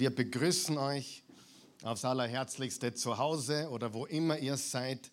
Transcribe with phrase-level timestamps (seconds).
[0.00, 1.22] Wir begrüßen euch
[1.82, 5.10] aufs allerherzlichste zu Hause oder wo immer ihr seid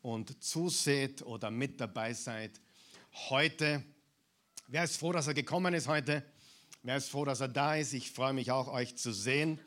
[0.00, 2.58] und zuseht oder mit dabei seid.
[3.28, 3.84] Heute,
[4.66, 6.24] wer ist froh, dass er gekommen ist heute?
[6.82, 7.92] Wer ist froh, dass er da ist?
[7.92, 9.60] Ich freue mich auch, euch zu sehen.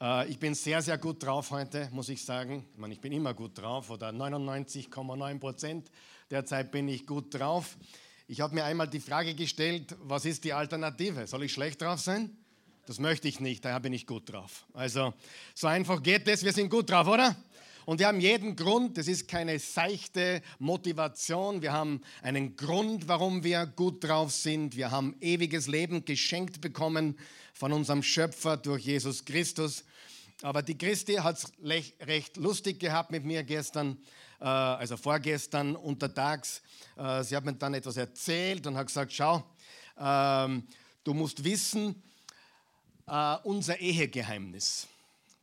[0.00, 2.64] Äh, ich bin sehr, sehr gut drauf heute, muss ich sagen.
[2.74, 5.90] Ich meine, ich bin immer gut drauf oder 99,9 Prozent
[6.30, 7.76] der Zeit bin ich gut drauf.
[8.28, 11.26] Ich habe mir einmal die Frage gestellt, was ist die Alternative?
[11.26, 12.38] Soll ich schlecht drauf sein?
[12.86, 14.64] Das möchte ich nicht, daher bin ich gut drauf.
[14.72, 15.12] Also
[15.56, 17.34] so einfach geht es, wir sind gut drauf, oder?
[17.84, 23.42] Und wir haben jeden Grund, das ist keine seichte Motivation, wir haben einen Grund, warum
[23.42, 24.76] wir gut drauf sind.
[24.76, 27.18] Wir haben ewiges Leben geschenkt bekommen
[27.54, 29.82] von unserem Schöpfer durch Jesus Christus.
[30.42, 31.52] Aber die Christi hat es
[32.06, 33.98] recht lustig gehabt mit mir gestern,
[34.40, 36.62] äh, also vorgestern untertags.
[36.96, 39.42] Äh, sie hat mir dann etwas erzählt und hat gesagt, schau,
[39.98, 40.68] ähm,
[41.02, 42.00] du musst wissen,
[43.06, 44.86] äh, unser Ehegeheimnis.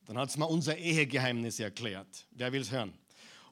[0.06, 2.26] Dann hat es mir unser Ehegeheimnis erklärt.
[2.32, 2.94] Wer will es hören?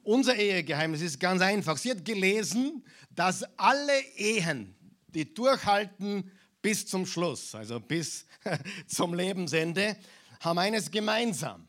[0.02, 1.76] Unser Ehegeheimnis ist ganz einfach.
[1.78, 4.74] Sie hat gelesen, dass alle Ehen,
[5.08, 8.26] die durchhalten bis zum Schluss, also bis
[8.86, 9.96] zum Lebensende,
[10.40, 11.68] haben eines gemeinsam.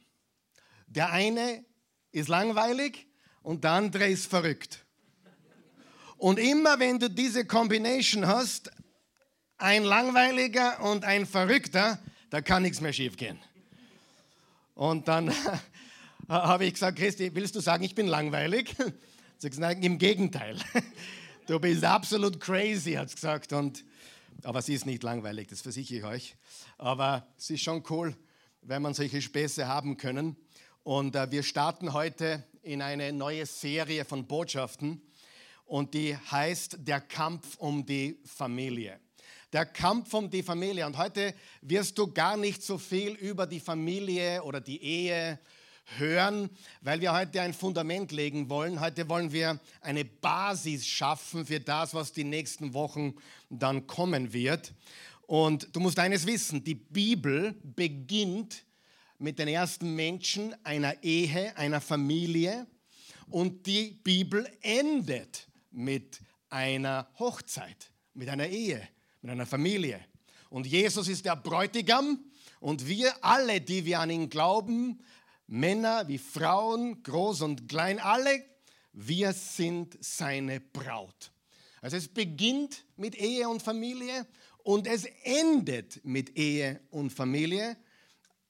[0.87, 1.63] Der eine
[2.11, 3.07] ist langweilig
[3.41, 4.83] und der andere ist verrückt.
[6.17, 8.71] Und immer wenn du diese Combination hast,
[9.57, 11.99] ein langweiliger und ein verrückter,
[12.33, 13.37] da kann nichts mehr schiefgehen.
[14.73, 15.31] Und dann
[16.27, 18.75] habe ich gesagt, Christi, willst du sagen, ich bin langweilig?
[19.37, 20.57] Sie hat gesagt, im Gegenteil.
[21.45, 23.51] Du bist absolut crazy, hat sie gesagt.
[23.51, 23.83] Und,
[24.43, 26.35] aber sie ist nicht langweilig, das versichere ich euch.
[26.77, 28.15] Aber es ist schon cool,
[28.61, 30.37] wenn man solche Späße haben können.
[30.83, 35.01] Und äh, wir starten heute in eine neue Serie von Botschaften
[35.65, 38.97] und die heißt Der Kampf um die Familie
[39.53, 40.85] der Kampf um die Familie.
[40.85, 45.39] Und heute wirst du gar nicht so viel über die Familie oder die Ehe
[45.97, 46.49] hören,
[46.81, 48.79] weil wir heute ein Fundament legen wollen.
[48.79, 53.13] Heute wollen wir eine Basis schaffen für das, was die nächsten Wochen
[53.49, 54.73] dann kommen wird.
[55.27, 58.65] Und du musst eines wissen, die Bibel beginnt
[59.19, 62.65] mit den ersten Menschen einer Ehe, einer Familie
[63.29, 66.19] und die Bibel endet mit
[66.49, 68.87] einer Hochzeit, mit einer Ehe
[69.23, 70.05] mit einer Familie.
[70.49, 72.19] Und Jesus ist der Bräutigam
[72.59, 75.01] und wir alle, die wir an ihn glauben,
[75.47, 78.43] Männer wie Frauen, groß und klein, alle,
[78.91, 81.31] wir sind seine Braut.
[81.81, 87.77] Also es beginnt mit Ehe und Familie und es endet mit Ehe und Familie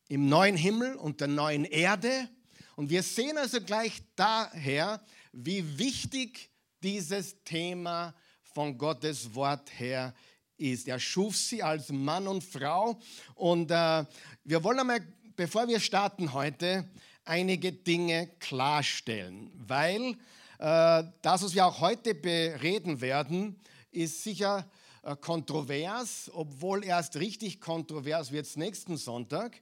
[0.09, 2.29] im neuen Himmel und der neuen Erde.
[2.75, 6.49] Und wir sehen also gleich daher, wie wichtig
[6.81, 10.32] dieses Thema von Gottes Wort her ist
[10.63, 10.87] ist.
[10.87, 12.99] Er schuf sie als Mann und Frau.
[13.35, 14.05] Und äh,
[14.43, 15.01] wir wollen einmal,
[15.35, 16.89] bevor wir starten heute,
[17.25, 20.15] einige Dinge klarstellen, weil
[20.59, 23.59] äh, das, was wir auch heute bereden werden,
[23.91, 24.69] ist sicher
[25.03, 29.61] äh, kontrovers, obwohl erst richtig kontrovers wird es nächsten Sonntag.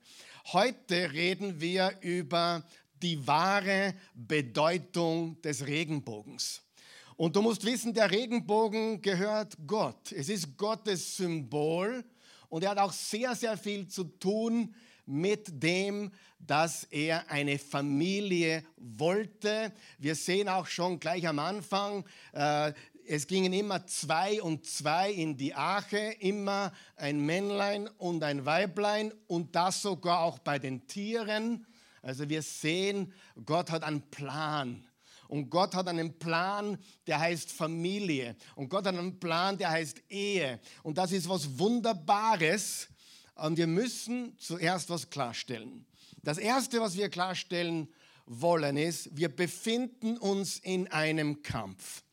[0.54, 2.64] Heute reden wir über
[3.02, 6.62] die wahre Bedeutung des Regenbogens.
[7.22, 10.12] Und du musst wissen, der Regenbogen gehört Gott.
[10.12, 12.04] Es ist Gottes Symbol
[12.50, 14.74] und er hat auch sehr, sehr viel zu tun
[15.06, 19.72] mit dem, dass er eine Familie wollte.
[20.00, 22.74] Wir sehen auch schon gleich am Anfang, äh,
[23.06, 29.14] es gingen immer zwei und zwei in die Arche, immer ein Männlein und ein Weiblein
[29.28, 31.68] und das sogar auch bei den Tieren.
[32.02, 33.14] Also wir sehen,
[33.46, 34.84] Gott hat einen Plan.
[35.32, 36.78] Und Gott hat einen Plan,
[37.08, 38.36] der heißt Familie.
[38.54, 40.60] Und Gott hat einen Plan, der heißt Ehe.
[40.84, 42.90] Und das ist was Wunderbares.
[43.36, 45.86] Und wir müssen zuerst was klarstellen.
[46.22, 47.88] Das Erste, was wir klarstellen
[48.26, 52.04] wollen, ist, wir befinden uns in einem Kampf.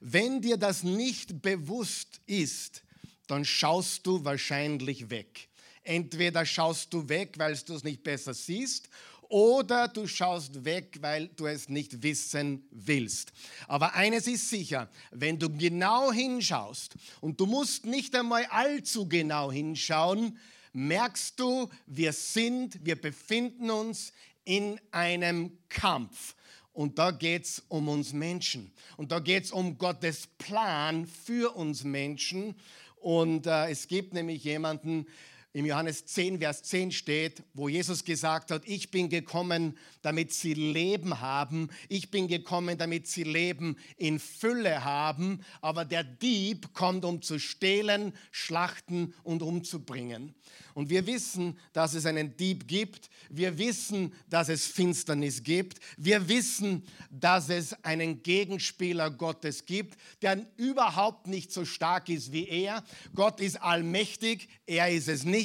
[0.00, 2.84] Wenn dir das nicht bewusst ist,
[3.26, 5.48] dann schaust du wahrscheinlich weg.
[5.82, 8.88] Entweder schaust du weg, weil du es nicht besser siehst,
[9.32, 13.32] oder du schaust weg, weil du es nicht wissen willst.
[13.66, 19.50] Aber eines ist sicher, wenn du genau hinschaust und du musst nicht einmal allzu genau
[19.50, 20.38] hinschauen,
[20.74, 24.12] merkst du, wir sind, wir befinden uns
[24.44, 26.34] in einem Kampf.
[26.74, 28.70] Und da geht es um uns Menschen.
[28.98, 32.54] Und da geht es um Gottes Plan für uns Menschen.
[32.96, 35.06] Und äh, es gibt nämlich jemanden,
[35.54, 40.54] im Johannes 10, Vers 10 steht, wo Jesus gesagt hat, ich bin gekommen, damit sie
[40.54, 41.68] Leben haben.
[41.90, 45.44] Ich bin gekommen, damit sie Leben in Fülle haben.
[45.60, 50.34] Aber der Dieb kommt, um zu stehlen, schlachten und umzubringen.
[50.74, 53.10] Und wir wissen, dass es einen Dieb gibt.
[53.28, 55.80] Wir wissen, dass es Finsternis gibt.
[55.98, 62.48] Wir wissen, dass es einen Gegenspieler Gottes gibt, der überhaupt nicht so stark ist wie
[62.48, 62.82] er.
[63.14, 65.41] Gott ist allmächtig, er ist es nicht.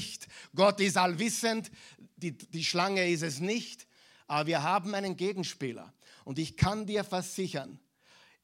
[0.56, 1.72] Gott ist allwissend,
[2.18, 3.88] die, die Schlange ist es nicht.
[4.28, 5.94] Aber wir haben einen Gegenspieler.
[6.26, 7.80] Und ich kann dir versichern,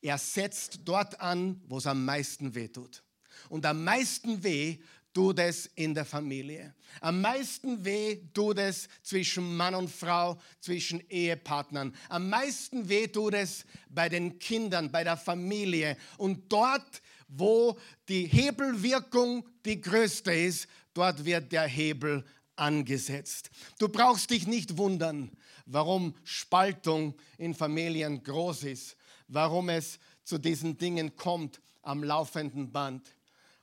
[0.01, 3.03] er setzt dort an, wo es am meisten weh tut.
[3.49, 4.77] Und am meisten weh
[5.13, 6.73] tut es in der Familie.
[6.99, 11.95] Am meisten weh tut es zwischen Mann und Frau, zwischen Ehepartnern.
[12.09, 15.97] Am meisten weh tut es bei den Kindern, bei der Familie.
[16.17, 17.77] Und dort, wo
[18.09, 22.23] die Hebelwirkung die größte ist, dort wird der Hebel
[22.55, 23.49] angesetzt.
[23.79, 25.31] Du brauchst dich nicht wundern,
[25.65, 28.97] warum Spaltung in Familien groß ist,
[29.27, 33.15] warum es zu diesen Dingen kommt am laufenden Band.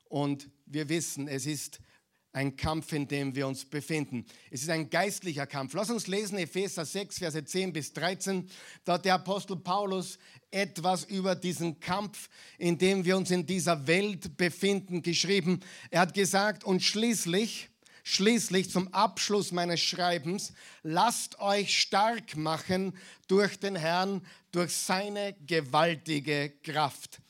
[0.09, 1.81] Und wir wissen, es ist
[2.33, 4.25] ein Kampf, in dem wir uns befinden.
[4.51, 5.75] Es ist ein geistlicher Kampf.
[5.75, 8.49] Lass uns lesen Epheser 6, Verse 10 bis 13.
[8.85, 10.19] Da hat der Apostel Paulus
[10.51, 12.29] etwas über diesen Kampf,
[12.59, 15.61] in dem wir uns in dieser Welt befinden, geschrieben.
[15.91, 17.69] Er hat gesagt, und schließlich,
[18.05, 20.53] schließlich zum Abschluss meines Schreibens,
[20.83, 27.21] lasst euch stark machen durch den Herrn, durch seine gewaltige Kraft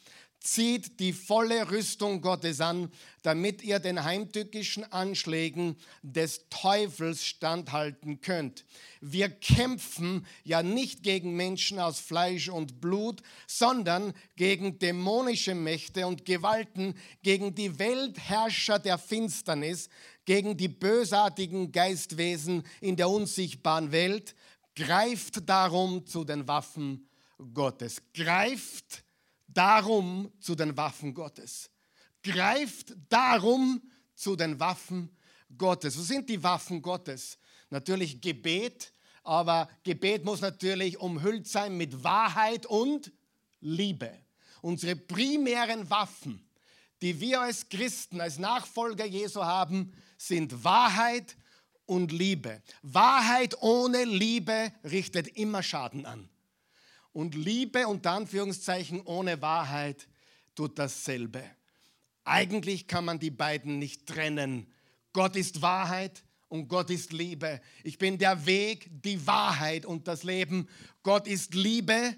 [0.40, 2.90] zieht die volle Rüstung Gottes an,
[3.22, 8.64] damit ihr den heimtückischen Anschlägen des Teufels standhalten könnt.
[9.02, 16.24] Wir kämpfen ja nicht gegen Menschen aus Fleisch und Blut, sondern gegen dämonische Mächte und
[16.24, 19.90] Gewalten, gegen die Weltherrscher der Finsternis,
[20.24, 24.34] gegen die bösartigen Geistwesen in der unsichtbaren Welt.
[24.74, 27.06] Greift darum zu den Waffen
[27.52, 28.02] Gottes.
[28.14, 29.04] Greift
[29.52, 31.70] darum zu den Waffen Gottes.
[32.22, 33.82] Greift darum
[34.14, 35.16] zu den Waffen
[35.56, 35.98] Gottes.
[35.98, 37.38] Was sind die Waffen Gottes?
[37.70, 38.92] Natürlich Gebet,
[39.22, 43.12] aber Gebet muss natürlich umhüllt sein mit Wahrheit und
[43.60, 44.10] Liebe.
[44.62, 46.44] Unsere primären Waffen,
[47.00, 51.36] die wir als Christen, als Nachfolger Jesu haben, sind Wahrheit
[51.86, 52.62] und Liebe.
[52.82, 56.28] Wahrheit ohne Liebe richtet immer Schaden an.
[57.12, 60.08] Und Liebe unter Anführungszeichen ohne Wahrheit
[60.54, 61.42] tut dasselbe.
[62.24, 64.72] Eigentlich kann man die beiden nicht trennen.
[65.12, 67.60] Gott ist Wahrheit und Gott ist Liebe.
[67.82, 70.68] Ich bin der Weg, die Wahrheit und das Leben.
[71.02, 72.16] Gott ist Liebe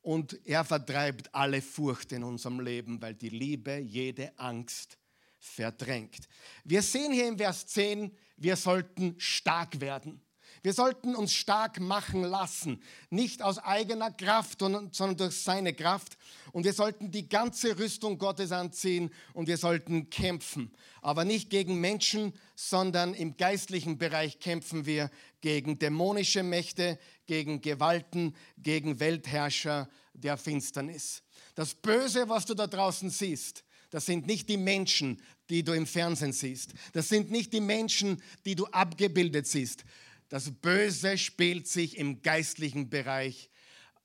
[0.00, 4.98] und er vertreibt alle Furcht in unserem Leben, weil die Liebe jede Angst
[5.38, 6.28] verdrängt.
[6.64, 10.20] Wir sehen hier im Vers 10, wir sollten stark werden.
[10.66, 16.18] Wir sollten uns stark machen lassen, nicht aus eigener Kraft, sondern durch seine Kraft.
[16.50, 20.72] Und wir sollten die ganze Rüstung Gottes anziehen und wir sollten kämpfen.
[21.02, 25.08] Aber nicht gegen Menschen, sondern im geistlichen Bereich kämpfen wir
[25.40, 31.22] gegen dämonische Mächte, gegen Gewalten, gegen Weltherrscher der Finsternis.
[31.54, 35.86] Das Böse, was du da draußen siehst, das sind nicht die Menschen, die du im
[35.86, 36.74] Fernsehen siehst.
[36.92, 39.84] Das sind nicht die Menschen, die du abgebildet siehst.
[40.28, 43.50] Das Böse spielt sich im geistlichen Bereich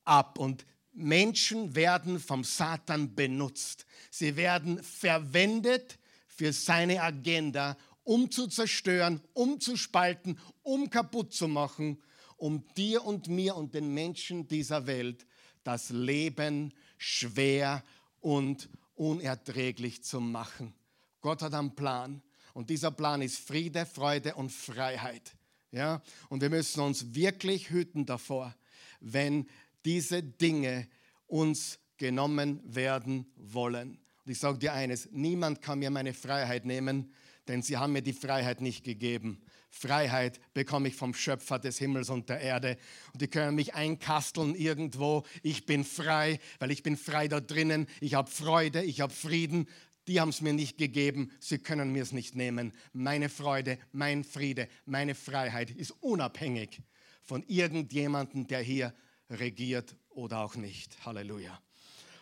[0.04, 3.86] ab und Menschen werden vom Satan benutzt.
[4.10, 5.98] Sie werden verwendet
[6.28, 12.02] für seine Agenda, um zu zerstören, um zu spalten, um kaputt zu machen,
[12.38, 15.26] um dir und mir und den Menschen dieser Welt
[15.64, 17.84] das Leben schwer
[18.20, 20.74] und unerträglich zu machen.
[21.22, 22.22] Gott hat einen Plan
[22.54, 25.36] und dieser Plan ist Friede, Freude und Freiheit.
[25.72, 26.02] Ja?
[26.30, 28.56] Und wir müssen uns wirklich hüten davor,
[29.00, 29.48] wenn
[29.86, 30.88] diese Dinge
[31.28, 34.00] uns genommen werden wollen.
[34.26, 37.14] Und ich sage dir eines, niemand kann mir meine Freiheit nehmen,
[37.48, 39.42] denn sie haben mir die Freiheit nicht gegeben.
[39.70, 42.78] Freiheit bekomme ich vom Schöpfer des Himmels und der Erde.
[43.14, 45.24] Und die können mich einkasteln irgendwo.
[45.44, 47.88] Ich bin frei, weil ich bin frei da drinnen.
[48.02, 49.68] Ich habe Freude, ich habe Frieden
[50.08, 52.74] die haben es mir nicht gegeben, sie können mir es nicht nehmen.
[52.94, 56.82] Meine Freude, mein Friede, meine Freiheit ist unabhängig
[57.22, 58.94] von irgendjemandem, der hier
[59.30, 61.06] regiert oder auch nicht.
[61.06, 61.60] Halleluja.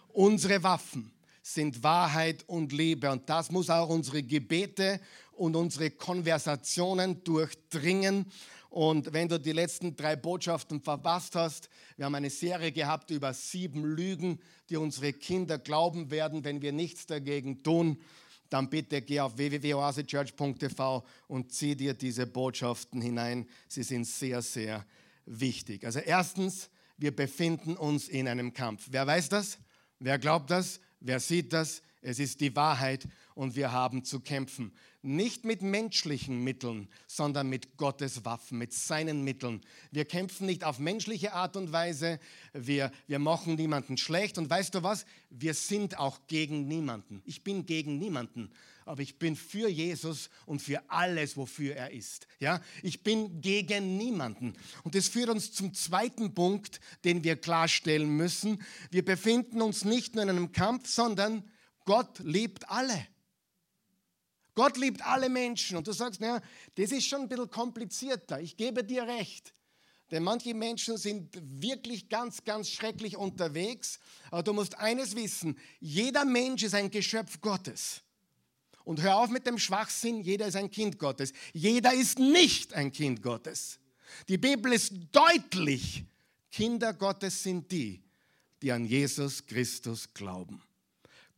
[0.09, 4.99] Unsere Waffen sind Wahrheit und Liebe und das muss auch unsere Gebete
[5.31, 8.25] und unsere Konversationen durchdringen
[8.69, 13.33] und wenn du die letzten drei Botschaften verpasst hast, wir haben eine Serie gehabt über
[13.33, 17.97] sieben Lügen, die unsere Kinder glauben werden, wenn wir nichts dagegen tun.
[18.49, 23.47] dann bitte geh auf www.oasechurch.tv und zieh dir diese Botschaften hinein.
[23.67, 24.85] Sie sind sehr, sehr
[25.25, 25.85] wichtig.
[25.85, 28.87] Also erstens, wir befinden uns in einem Kampf.
[28.89, 29.59] Wer weiß das?
[29.99, 30.79] Wer glaubt das?
[30.99, 31.83] Wer sieht das?
[32.01, 34.71] Es ist die Wahrheit und wir haben zu kämpfen.
[35.01, 39.61] Nicht mit menschlichen Mitteln, sondern mit Gottes Waffen, mit seinen Mitteln.
[39.91, 42.19] Wir kämpfen nicht auf menschliche Art und Weise.
[42.53, 44.37] Wir, wir machen niemanden schlecht.
[44.37, 45.05] Und weißt du was?
[45.29, 47.21] Wir sind auch gegen niemanden.
[47.25, 48.49] Ich bin gegen niemanden,
[48.85, 52.27] aber ich bin für Jesus und für alles, wofür er ist.
[52.39, 52.61] Ja?
[52.81, 54.53] Ich bin gegen niemanden.
[54.83, 58.61] Und das führt uns zum zweiten Punkt, den wir klarstellen müssen.
[58.89, 61.43] Wir befinden uns nicht nur in einem Kampf, sondern
[61.89, 63.07] Gott liebt alle.
[64.53, 65.75] Gott liebt alle Menschen.
[65.75, 66.39] Und du sagst, naja,
[66.75, 68.39] das ist schon ein bisschen komplizierter.
[68.39, 69.51] Ich gebe dir recht.
[70.11, 73.99] Denn manche Menschen sind wirklich ganz, ganz schrecklich unterwegs.
[74.29, 78.01] Aber du musst eines wissen, jeder Mensch ist ein Geschöpf Gottes.
[78.83, 81.33] Und hör auf mit dem Schwachsinn, jeder ist ein Kind Gottes.
[81.53, 83.79] Jeder ist nicht ein Kind Gottes.
[84.27, 86.03] Die Bibel ist deutlich,
[86.51, 88.03] Kinder Gottes sind die,
[88.61, 90.61] die an Jesus Christus glauben.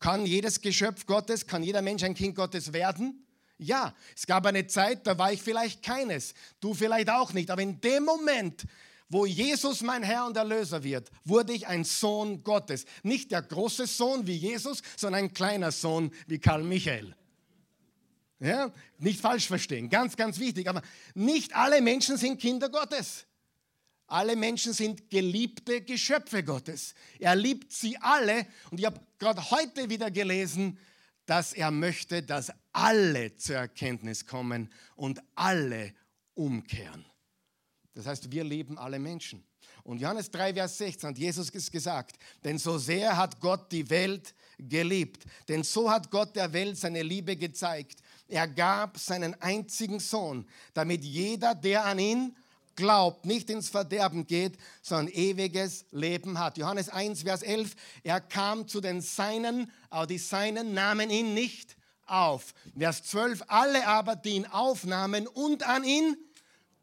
[0.02, 3.26] Kann jedes Geschöpf Gottes, kann jeder Mensch ein Kind Gottes werden?
[3.60, 7.62] Ja, es gab eine Zeit, da war ich vielleicht keines, du vielleicht auch nicht, aber
[7.62, 8.66] in dem Moment,
[9.08, 12.86] wo Jesus mein Herr und Erlöser wird, wurde ich ein Sohn Gottes.
[13.04, 17.16] Nicht der große Sohn wie Jesus, sondern ein kleiner Sohn wie Karl Michael.
[18.40, 20.68] Ja, nicht falsch verstehen, ganz, ganz wichtig.
[20.68, 20.82] Aber
[21.14, 23.28] nicht alle Menschen sind Kinder Gottes.
[24.12, 26.96] Alle Menschen sind geliebte Geschöpfe Gottes.
[27.18, 28.46] Er liebt sie alle.
[28.70, 30.78] Und ich habe gerade heute wieder gelesen,
[31.26, 35.94] dass er möchte, dass alle zur Erkenntnis kommen und alle
[36.34, 37.06] umkehren.
[37.94, 39.46] Das heißt, wir lieben alle Menschen.
[39.84, 44.36] Und Johannes 3, Vers 16 hat Jesus gesagt, denn so sehr hat Gott die Welt
[44.58, 48.02] geliebt, denn so hat Gott der Welt seine Liebe gezeigt.
[48.28, 52.36] Er gab seinen einzigen Sohn, damit jeder, der an ihn
[52.76, 56.58] glaubt, nicht ins Verderben geht, sondern ewiges Leben hat.
[56.58, 61.78] Johannes 1, Vers 11, er kam zu den Seinen, aber die Seinen nahmen ihn nicht
[62.06, 62.54] auf.
[62.78, 66.18] Vers 12, alle aber, die ihn aufnahmen und an ihn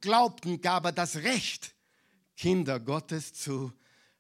[0.01, 1.75] glaubten, gab er das Recht,
[2.37, 3.73] Kinder Gottes zu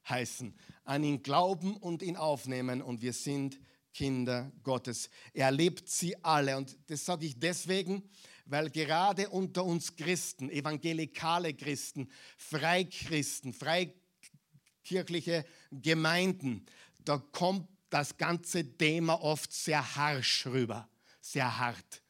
[0.08, 0.54] heißen.
[0.84, 3.58] An ihn glauben und ihn aufnehmen und wir sind
[3.92, 5.10] Kinder Gottes.
[5.32, 8.08] Er liebt sie alle und das sage ich deswegen,
[8.48, 16.64] weil gerade unter uns Christen, evangelikale Christen, Freikristen, freikirchliche Gemeinden,
[17.04, 20.88] da kommt das ganze Thema oft sehr harsch rüber,
[21.20, 22.02] sehr hart.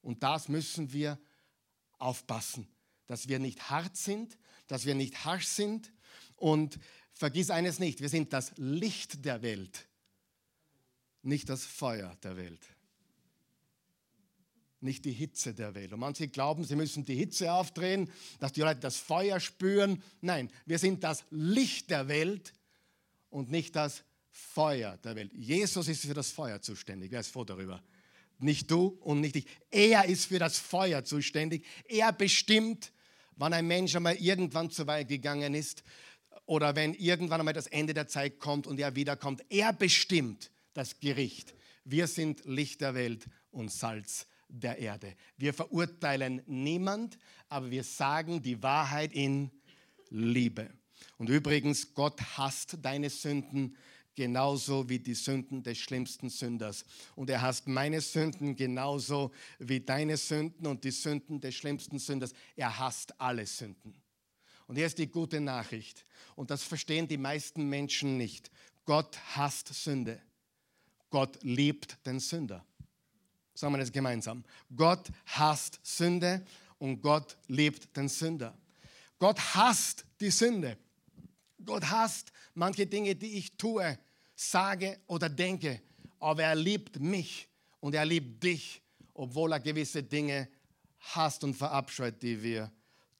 [0.00, 1.18] Und das müssen wir
[1.98, 2.66] aufpassen,
[3.06, 5.92] dass wir nicht hart sind, dass wir nicht harsch sind.
[6.36, 6.78] Und
[7.12, 9.88] vergiss eines nicht, wir sind das Licht der Welt,
[11.20, 12.66] nicht das Feuer der Welt
[14.82, 15.92] nicht die Hitze der Welt.
[15.92, 18.10] Und manche glauben, sie müssen die Hitze aufdrehen,
[18.40, 20.02] dass die Leute das Feuer spüren.
[20.20, 22.52] Nein, wir sind das Licht der Welt
[23.30, 25.32] und nicht das Feuer der Welt.
[25.34, 27.10] Jesus ist für das Feuer zuständig.
[27.12, 27.82] Wer ist froh darüber?
[28.38, 29.46] Nicht du und nicht ich.
[29.70, 31.64] Er ist für das Feuer zuständig.
[31.86, 32.92] Er bestimmt,
[33.36, 35.84] wann ein Mensch einmal irgendwann zu weit gegangen ist
[36.46, 39.44] oder wenn irgendwann einmal das Ende der Zeit kommt und er wiederkommt.
[39.48, 41.54] Er bestimmt das Gericht.
[41.84, 45.14] Wir sind Licht der Welt und Salz der Erde.
[45.36, 47.18] Wir verurteilen niemand,
[47.48, 49.50] aber wir sagen die Wahrheit in
[50.10, 50.70] Liebe.
[51.18, 53.76] Und übrigens, Gott hasst deine Sünden
[54.14, 56.84] genauso wie die Sünden des schlimmsten Sünders.
[57.16, 62.32] Und er hasst meine Sünden genauso wie deine Sünden und die Sünden des schlimmsten Sünders.
[62.56, 63.94] Er hasst alle Sünden.
[64.66, 66.04] Und hier ist die gute Nachricht.
[66.36, 68.50] Und das verstehen die meisten Menschen nicht.
[68.84, 70.20] Gott hasst Sünde.
[71.10, 72.64] Gott liebt den Sünder.
[73.54, 74.44] Sagen wir das gemeinsam.
[74.74, 76.44] Gott hasst Sünde
[76.78, 78.56] und Gott liebt den Sünder.
[79.18, 80.76] Gott hasst die Sünde.
[81.64, 83.98] Gott hasst manche Dinge, die ich tue,
[84.34, 85.80] sage oder denke.
[86.18, 87.48] Aber er liebt mich
[87.80, 88.82] und er liebt dich,
[89.14, 90.48] obwohl er gewisse Dinge
[90.98, 92.72] hasst und verabscheut, die wir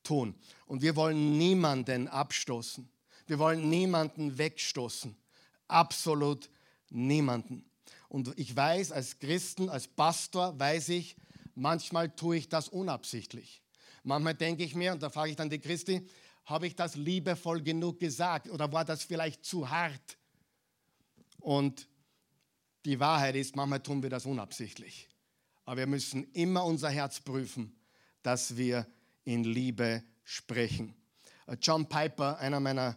[0.03, 0.35] tun.
[0.67, 2.89] Und wir wollen niemanden abstoßen.
[3.27, 5.17] Wir wollen niemanden wegstoßen.
[5.69, 6.51] Absolut
[6.91, 7.65] niemanden.
[8.13, 11.17] Und ich weiß, als Christen, als Pastor, weiß ich,
[11.55, 13.63] manchmal tue ich das unabsichtlich.
[14.03, 16.07] Manchmal denke ich mir, und da frage ich dann die Christi,
[16.45, 20.19] habe ich das liebevoll genug gesagt oder war das vielleicht zu hart?
[21.39, 21.89] Und
[22.85, 25.09] die Wahrheit ist, manchmal tun wir das unabsichtlich.
[25.65, 27.75] Aber wir müssen immer unser Herz prüfen,
[28.23, 28.87] dass wir
[29.25, 30.95] in Liebe sprechen.
[31.63, 32.95] John Piper, einer meiner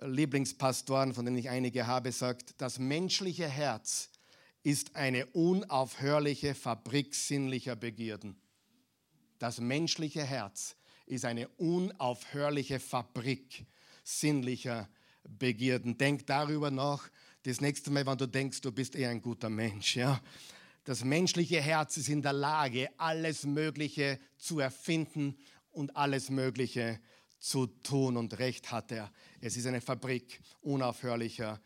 [0.00, 4.10] Lieblingspastoren, von denen ich einige habe, sagt, das menschliche Herz
[4.66, 8.34] ist eine unaufhörliche Fabrik sinnlicher Begierden.
[9.38, 10.74] Das menschliche Herz
[11.06, 13.64] ist eine unaufhörliche Fabrik
[14.02, 14.88] sinnlicher
[15.22, 15.96] Begierden.
[15.96, 17.08] Denk darüber nach,
[17.44, 19.94] das nächste Mal, wenn du denkst, du bist eher ein guter Mensch.
[19.94, 20.20] Ja?
[20.82, 25.38] Das menschliche Herz ist in der Lage, alles Mögliche zu erfinden
[25.70, 26.98] und alles Mögliche
[27.38, 28.16] zu tun.
[28.16, 29.12] Und recht hat er.
[29.40, 31.60] Es ist eine Fabrik unaufhörlicher,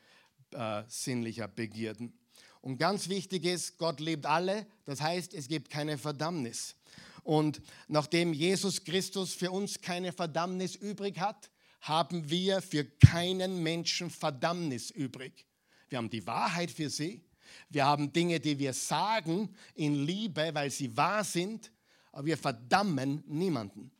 [0.51, 2.20] äh, sinnlicher Begierden.
[2.61, 4.67] Und ganz wichtig ist, Gott liebt alle.
[4.85, 6.77] Das heißt, es gibt keine Verdammnis.
[7.23, 11.51] Und nachdem Jesus Christus für uns keine Verdammnis übrig hat,
[11.81, 15.47] haben wir für keinen Menschen Verdammnis übrig.
[15.89, 17.25] Wir haben die Wahrheit für sie.
[17.69, 21.73] Wir haben Dinge, die wir sagen in Liebe, weil sie wahr sind,
[22.13, 23.91] aber wir verdammen niemanden.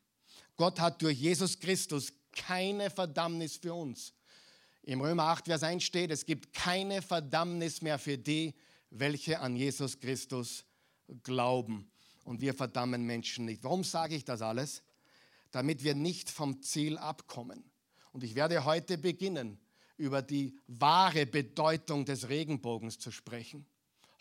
[0.57, 4.13] Gott hat durch Jesus Christus keine Verdammnis für uns.
[4.83, 8.55] Im Römer 8, Vers 1 steht, es gibt keine Verdammnis mehr für die,
[8.91, 10.65] welche an Jesus Christus
[11.23, 11.91] glauben
[12.25, 13.63] und wir verdammen Menschen nicht.
[13.63, 14.83] Warum sage ich das alles?
[15.51, 17.65] Damit wir nicht vom Ziel abkommen.
[18.13, 19.59] Und ich werde heute beginnen,
[19.97, 23.67] über die wahre Bedeutung des Regenbogens zu sprechen.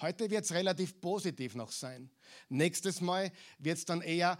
[0.01, 2.09] Heute wird es relativ positiv noch sein.
[2.49, 4.37] Nächstes Mal wird es dann eher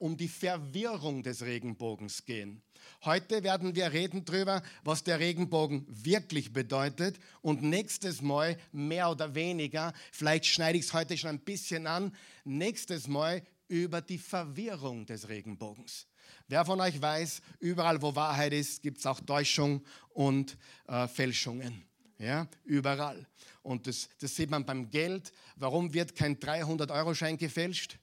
[0.00, 2.62] um die Verwirrung des Regenbogens gehen.
[3.04, 9.34] Heute werden wir reden darüber, was der Regenbogen wirklich bedeutet und nächstes Mal mehr oder
[9.34, 15.04] weniger, vielleicht schneide ich es heute schon ein bisschen an, nächstes Mal über die Verwirrung
[15.04, 16.06] des Regenbogens.
[16.48, 20.56] Wer von euch weiß, überall wo Wahrheit ist, gibt es auch Täuschung und
[20.88, 21.84] äh, Fälschungen.
[22.18, 23.26] Ja, überall.
[23.62, 25.32] Und das, das sieht man beim Geld.
[25.56, 27.98] Warum wird kein 300-Euro-Schein gefälscht?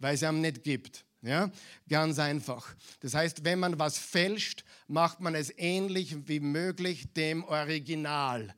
[0.00, 1.04] Weil es ihm nicht gibt.
[1.22, 1.50] Ja,
[1.86, 2.74] ganz einfach.
[3.00, 8.54] Das heißt, wenn man was fälscht, macht man es ähnlich wie möglich dem Original.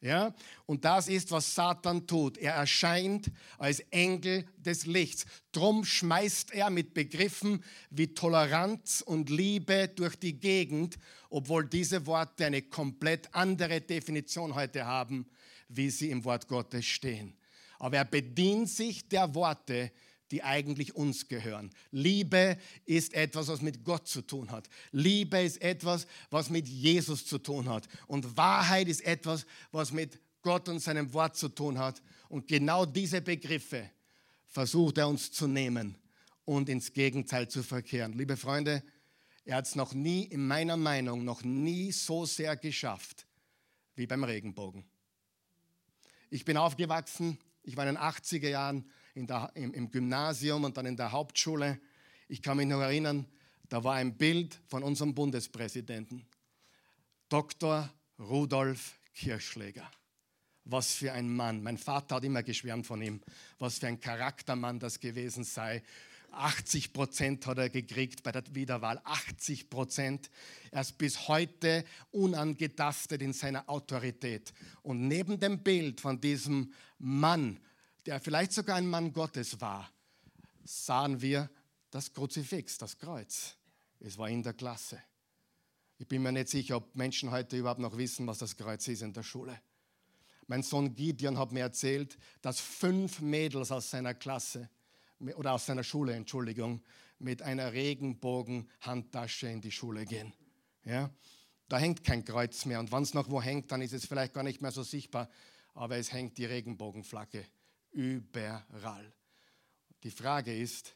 [0.00, 0.32] Ja?
[0.66, 2.38] Und das ist, was Satan tut.
[2.38, 5.26] Er erscheint als Engel des Lichts.
[5.50, 10.96] Drum schmeißt er mit Begriffen wie Toleranz und Liebe durch die Gegend,
[11.28, 15.26] obwohl diese Worte eine komplett andere Definition heute haben,
[15.68, 17.36] wie sie im Wort Gottes stehen.
[17.80, 19.90] Aber er bedient sich der Worte,
[20.30, 21.70] die eigentlich uns gehören.
[21.90, 24.68] Liebe ist etwas, was mit Gott zu tun hat.
[24.92, 27.88] Liebe ist etwas, was mit Jesus zu tun hat.
[28.06, 32.02] Und Wahrheit ist etwas, was mit Gott und seinem Wort zu tun hat.
[32.28, 33.90] Und genau diese Begriffe
[34.46, 35.96] versucht er uns zu nehmen
[36.44, 38.12] und ins Gegenteil zu verkehren.
[38.12, 38.82] Liebe Freunde,
[39.44, 43.26] er hat es noch nie, in meiner Meinung, noch nie so sehr geschafft
[43.94, 44.84] wie beim Regenbogen.
[46.30, 48.90] Ich bin aufgewachsen, ich war in den 80er Jahren
[49.24, 51.78] der, im, im Gymnasium und dann in der Hauptschule.
[52.28, 53.24] Ich kann mich noch erinnern,
[53.68, 56.26] da war ein Bild von unserem Bundespräsidenten,
[57.28, 57.88] Dr.
[58.18, 59.88] Rudolf Kirchschläger.
[60.64, 61.62] Was für ein Mann.
[61.62, 63.20] Mein Vater hat immer geschwärmt von ihm,
[63.58, 65.82] was für ein Charaktermann das gewesen sei.
[66.32, 69.00] 80 Prozent hat er gekriegt bei der Wiederwahl.
[69.04, 70.30] 80 Prozent.
[70.70, 74.52] Er ist bis heute unangetastet in seiner Autorität.
[74.82, 77.58] Und neben dem Bild von diesem Mann
[78.06, 79.90] der vielleicht sogar ein Mann Gottes war,
[80.64, 81.50] sahen wir
[81.90, 83.56] das Kruzifix, das Kreuz.
[84.00, 85.02] Es war in der Klasse.
[85.98, 89.02] Ich bin mir nicht sicher, ob Menschen heute überhaupt noch wissen, was das Kreuz ist
[89.02, 89.60] in der Schule.
[90.46, 94.70] Mein Sohn Gideon hat mir erzählt, dass fünf Mädels aus seiner Klasse
[95.36, 96.82] oder aus seiner Schule, Entschuldigung,
[97.18, 100.32] mit einer Regenbogen-Handtasche in die Schule gehen.
[100.84, 101.10] Ja?
[101.68, 104.34] Da hängt kein Kreuz mehr und wenn es noch wo hängt, dann ist es vielleicht
[104.34, 105.28] gar nicht mehr so sichtbar,
[105.74, 107.44] aber es hängt die Regenbogenflagge
[107.96, 109.12] überall.
[110.02, 110.94] Die Frage ist,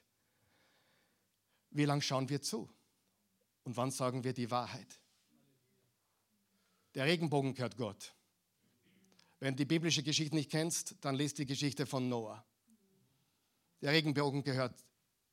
[1.70, 2.70] wie lange schauen wir zu?
[3.64, 5.00] Und wann sagen wir die Wahrheit?
[6.94, 8.14] Der Regenbogen gehört Gott.
[9.38, 12.44] Wenn du die biblische Geschichte nicht kennst, dann liest die Geschichte von Noah.
[13.80, 14.84] Der Regenbogen gehört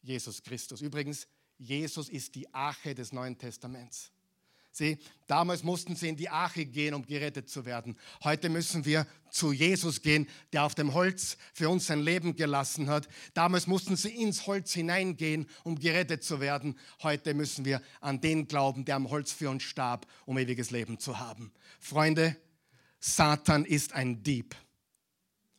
[0.01, 0.81] Jesus Christus.
[0.81, 1.27] Übrigens,
[1.57, 4.11] Jesus ist die Arche des Neuen Testaments.
[4.77, 7.97] Sie, damals mussten sie in die Arche gehen, um gerettet zu werden.
[8.23, 12.87] Heute müssen wir zu Jesus gehen, der auf dem Holz für uns sein Leben gelassen
[12.87, 13.09] hat.
[13.33, 16.77] Damals mussten sie ins Holz hineingehen, um gerettet zu werden.
[17.01, 20.99] Heute müssen wir an den glauben, der am Holz für uns starb, um ewiges Leben
[20.99, 21.51] zu haben.
[21.79, 22.37] Freunde,
[22.99, 24.55] Satan ist ein Dieb.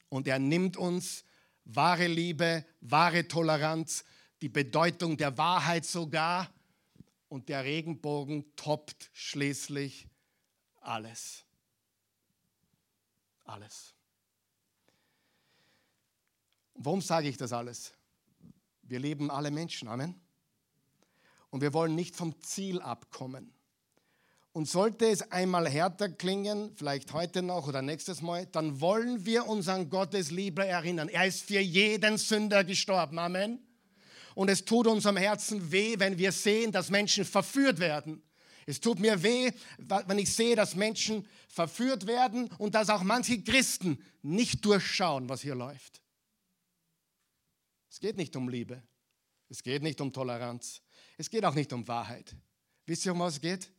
[0.08, 1.24] Und er nimmt uns
[1.64, 4.04] wahre Liebe, wahre Toleranz,
[4.42, 6.48] die Bedeutung der Wahrheit sogar
[7.28, 10.08] und der Regenbogen toppt schließlich
[10.80, 11.44] alles.
[13.44, 13.94] Alles.
[16.78, 17.92] warum sage ich das alles?
[18.82, 20.14] Wir lieben alle Menschen, Amen.
[21.50, 23.52] Und wir wollen nicht vom Ziel abkommen.
[24.52, 29.46] Und sollte es einmal härter klingen, vielleicht heute noch oder nächstes Mal, dann wollen wir
[29.46, 31.08] uns an Gottes Liebe erinnern.
[31.08, 33.18] Er ist für jeden Sünder gestorben.
[33.18, 33.67] Amen.
[34.38, 38.22] Und es tut unserem Herzen weh, wenn wir sehen, dass Menschen verführt werden.
[38.66, 43.42] Es tut mir weh, wenn ich sehe, dass Menschen verführt werden und dass auch manche
[43.42, 46.00] Christen nicht durchschauen, was hier läuft.
[47.90, 48.80] Es geht nicht um Liebe.
[49.48, 50.82] Es geht nicht um Toleranz.
[51.16, 52.36] Es geht auch nicht um Wahrheit.
[52.86, 53.72] Wisst ihr, um was es geht?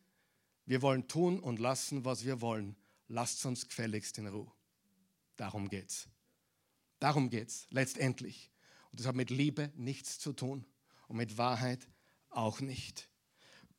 [0.65, 2.75] Wir wollen tun und lassen, was wir wollen.
[3.07, 4.51] Lasst uns gefälligst in Ruhe.
[5.37, 6.09] Darum geht's.
[6.99, 8.51] Darum geht's letztendlich.
[8.91, 10.65] Und das hat mit Liebe nichts zu tun
[11.07, 11.87] und mit Wahrheit
[12.29, 13.09] auch nicht.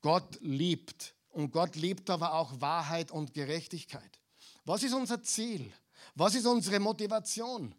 [0.00, 4.20] Gott liebt und Gott liebt aber auch Wahrheit und Gerechtigkeit.
[4.64, 5.72] Was ist unser Ziel?
[6.14, 7.74] Was ist unsere Motivation?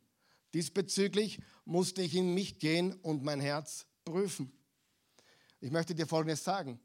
[0.54, 4.52] Diesbezüglich musste ich in mich gehen und mein Herz prüfen.
[5.60, 6.80] Ich möchte dir Folgendes sagen.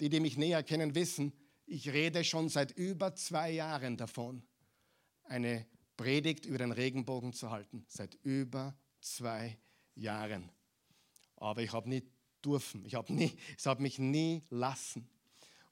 [0.00, 1.32] Die, die mich näher kennen, wissen,
[1.66, 4.42] ich rede schon seit über zwei Jahren davon,
[5.24, 7.84] eine Predigt über den Regenbogen zu halten.
[7.88, 9.58] Seit über zwei
[9.98, 10.50] Jahren.
[11.36, 12.02] Aber ich habe nie
[12.44, 12.84] dürfen.
[12.84, 15.08] Ich habe nie, es hat mich nie lassen.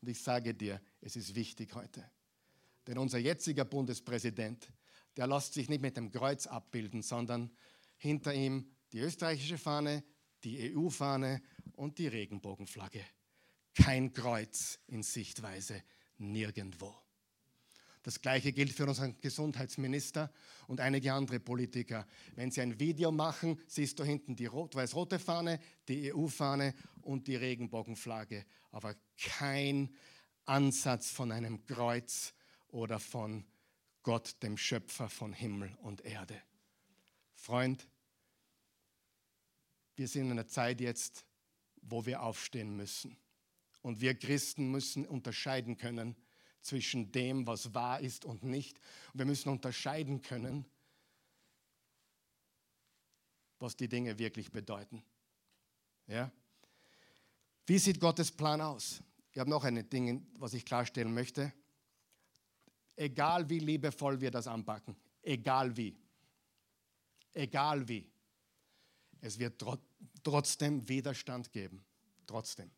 [0.00, 2.04] Und ich sage dir, es ist wichtig heute.
[2.86, 4.70] Denn unser jetziger Bundespräsident,
[5.16, 7.50] der lässt sich nicht mit dem Kreuz abbilden, sondern
[7.96, 10.04] hinter ihm die österreichische Fahne,
[10.44, 13.04] die EU-Fahne und die Regenbogenflagge.
[13.74, 15.82] Kein Kreuz in Sichtweise,
[16.18, 16.94] nirgendwo.
[18.06, 20.30] Das gleiche gilt für unseren Gesundheitsminister
[20.68, 22.06] und einige andere Politiker.
[22.36, 27.34] Wenn sie ein Video machen, siehst du hinten die rot-weiß-rote Fahne, die EU-Fahne und die
[27.34, 29.92] Regenbogenflagge, aber kein
[30.44, 32.32] Ansatz von einem Kreuz
[32.68, 33.44] oder von
[34.04, 36.40] Gott, dem Schöpfer von Himmel und Erde.
[37.34, 37.88] Freund,
[39.96, 41.26] wir sind in einer Zeit jetzt,
[41.82, 43.16] wo wir aufstehen müssen.
[43.82, 46.14] Und wir Christen müssen unterscheiden können
[46.60, 48.78] zwischen dem, was wahr ist und nicht.
[49.14, 50.66] Wir müssen unterscheiden können,
[53.58, 55.02] was die Dinge wirklich bedeuten.
[56.06, 56.30] Ja?
[57.66, 59.02] Wie sieht Gottes Plan aus?
[59.32, 61.52] Ich habe noch ein Ding, was ich klarstellen möchte.
[62.96, 65.94] Egal wie liebevoll wir das anpacken, egal wie,
[67.34, 68.10] egal wie,
[69.20, 69.62] es wird
[70.22, 71.84] trotzdem Widerstand geben.
[72.26, 72.70] Trotzdem.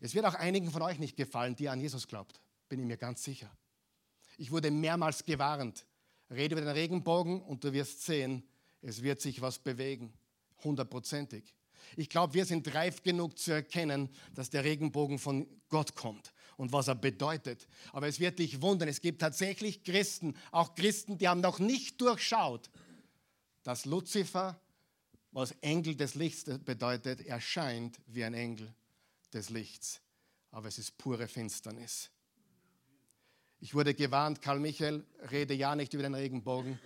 [0.00, 2.40] Es wird auch einigen von euch nicht gefallen, die an Jesus glaubt
[2.72, 3.54] bin ich mir ganz sicher.
[4.38, 5.84] Ich wurde mehrmals gewarnt.
[6.30, 8.42] Rede über den Regenbogen und du wirst sehen,
[8.80, 10.10] es wird sich was bewegen.
[10.64, 11.54] Hundertprozentig.
[11.96, 16.72] Ich glaube, wir sind reif genug zu erkennen, dass der Regenbogen von Gott kommt und
[16.72, 17.68] was er bedeutet.
[17.92, 22.00] Aber es wird dich wundern, es gibt tatsächlich Christen, auch Christen, die haben noch nicht
[22.00, 22.70] durchschaut,
[23.64, 24.58] dass Luzifer,
[25.30, 28.74] was Engel des Lichts bedeutet, erscheint wie ein Engel
[29.30, 30.00] des Lichts.
[30.50, 32.11] Aber es ist pure Finsternis.
[33.62, 36.80] Ich wurde gewarnt, Karl Michael, rede ja nicht über den Regenbogen.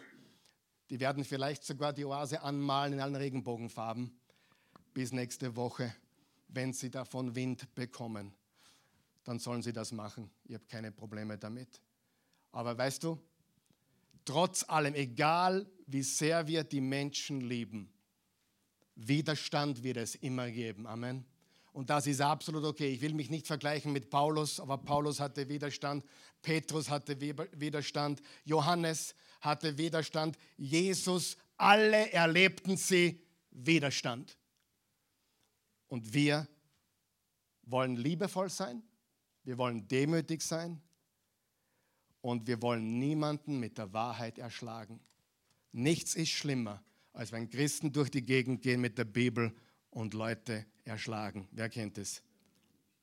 [0.90, 4.14] Die werden vielleicht sogar die Oase anmalen in allen Regenbogenfarben
[4.92, 5.96] bis nächste Woche.
[6.48, 8.34] Wenn sie davon Wind bekommen,
[9.24, 10.30] dann sollen sie das machen.
[10.44, 11.80] Ich habe keine Probleme damit.
[12.52, 13.18] Aber weißt du,
[14.26, 17.90] trotz allem, egal wie sehr wir die Menschen lieben,
[18.96, 20.86] Widerstand wird es immer geben.
[20.86, 21.24] Amen.
[21.76, 22.88] Und das ist absolut okay.
[22.88, 26.06] Ich will mich nicht vergleichen mit Paulus, aber Paulus hatte Widerstand,
[26.40, 34.38] Petrus hatte Widerstand, Johannes hatte Widerstand, Jesus, alle erlebten sie Widerstand.
[35.88, 36.48] Und wir
[37.64, 38.82] wollen liebevoll sein,
[39.44, 40.80] wir wollen demütig sein
[42.22, 44.98] und wir wollen niemanden mit der Wahrheit erschlagen.
[45.72, 49.54] Nichts ist schlimmer, als wenn Christen durch die Gegend gehen mit der Bibel
[49.96, 51.48] und Leute erschlagen.
[51.52, 52.22] Wer kennt es?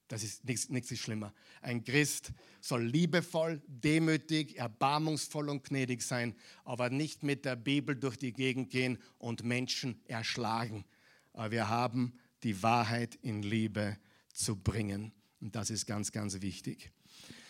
[0.09, 1.33] Das ist nichts, nichts ist schlimmer.
[1.63, 8.17] Ein Christ soll liebevoll, demütig, erbarmungsvoll und gnädig sein, aber nicht mit der Bibel durch
[8.17, 10.85] die Gegend gehen und Menschen erschlagen.
[11.33, 13.97] Aber wir haben die Wahrheit in Liebe
[14.31, 15.13] zu bringen.
[15.41, 16.91] Und das ist ganz, ganz wichtig.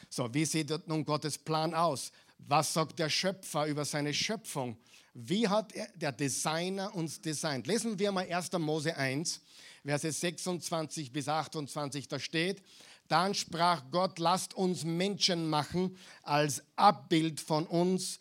[0.07, 2.13] So, wie sieht nun Gottes Plan aus?
[2.47, 4.77] Was sagt der Schöpfer über seine Schöpfung?
[5.13, 7.67] Wie hat er, der Designer uns designt?
[7.67, 8.51] Lesen wir mal 1.
[8.53, 9.41] Mose 1,
[9.85, 12.63] Verse 26 bis 28, da steht,
[13.07, 18.19] dann sprach Gott, lasst uns Menschen machen als Abbild von uns,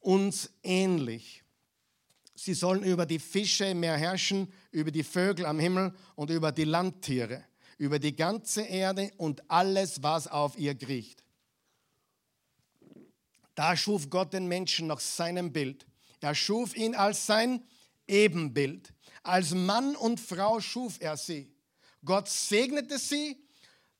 [0.00, 1.42] uns ähnlich.
[2.34, 6.52] Sie sollen über die Fische im Meer herrschen, über die Vögel am Himmel und über
[6.52, 7.44] die Landtiere,
[7.78, 11.22] über die ganze Erde und alles, was auf ihr kriecht.
[13.60, 15.86] Da schuf Gott den Menschen nach seinem Bild.
[16.22, 17.62] Er schuf ihn als sein
[18.08, 18.94] Ebenbild.
[19.22, 21.54] Als Mann und Frau schuf er sie.
[22.02, 23.36] Gott segnete sie,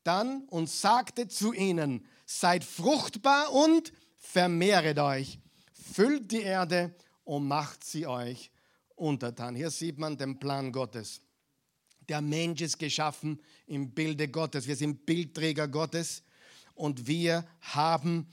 [0.02, 5.38] dann und sagte zu ihnen, seid fruchtbar und vermehret euch,
[5.74, 6.94] füllt die Erde
[7.24, 8.50] und macht sie euch
[8.94, 9.54] untertan.
[9.54, 11.20] Hier sieht man den Plan Gottes.
[12.08, 14.66] Der Mensch ist geschaffen im Bilde Gottes.
[14.66, 16.22] Wir sind Bildträger Gottes
[16.72, 18.26] und wir haben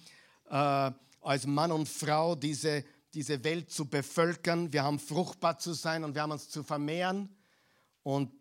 [0.49, 4.71] äh, als Mann und Frau diese, diese Welt zu bevölkern.
[4.71, 7.36] Wir haben fruchtbar zu sein und wir haben uns zu vermehren.
[8.03, 8.32] Und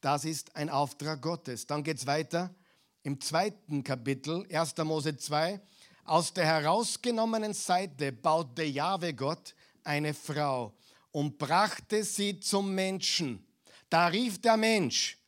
[0.00, 1.66] das ist ein Auftrag Gottes.
[1.66, 2.54] Dann geht es weiter
[3.02, 4.76] im zweiten Kapitel, 1.
[4.78, 5.60] Mose 2.
[6.04, 10.74] Aus der herausgenommenen Seite baute Jahwe Gott eine Frau
[11.10, 13.46] und brachte sie zum Menschen.
[13.88, 15.18] Da rief der Mensch,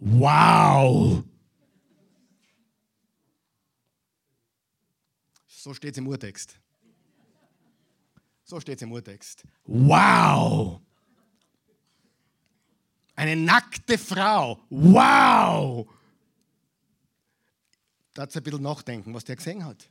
[0.00, 1.22] wow!
[5.64, 6.58] So steht es im Urtext.
[8.44, 9.44] So steht es im Urtext.
[9.64, 10.78] Wow!
[13.16, 14.60] Eine nackte Frau.
[14.68, 15.88] Wow!
[18.12, 19.88] Da hat ein bisschen nachdenken, was der gesehen hat.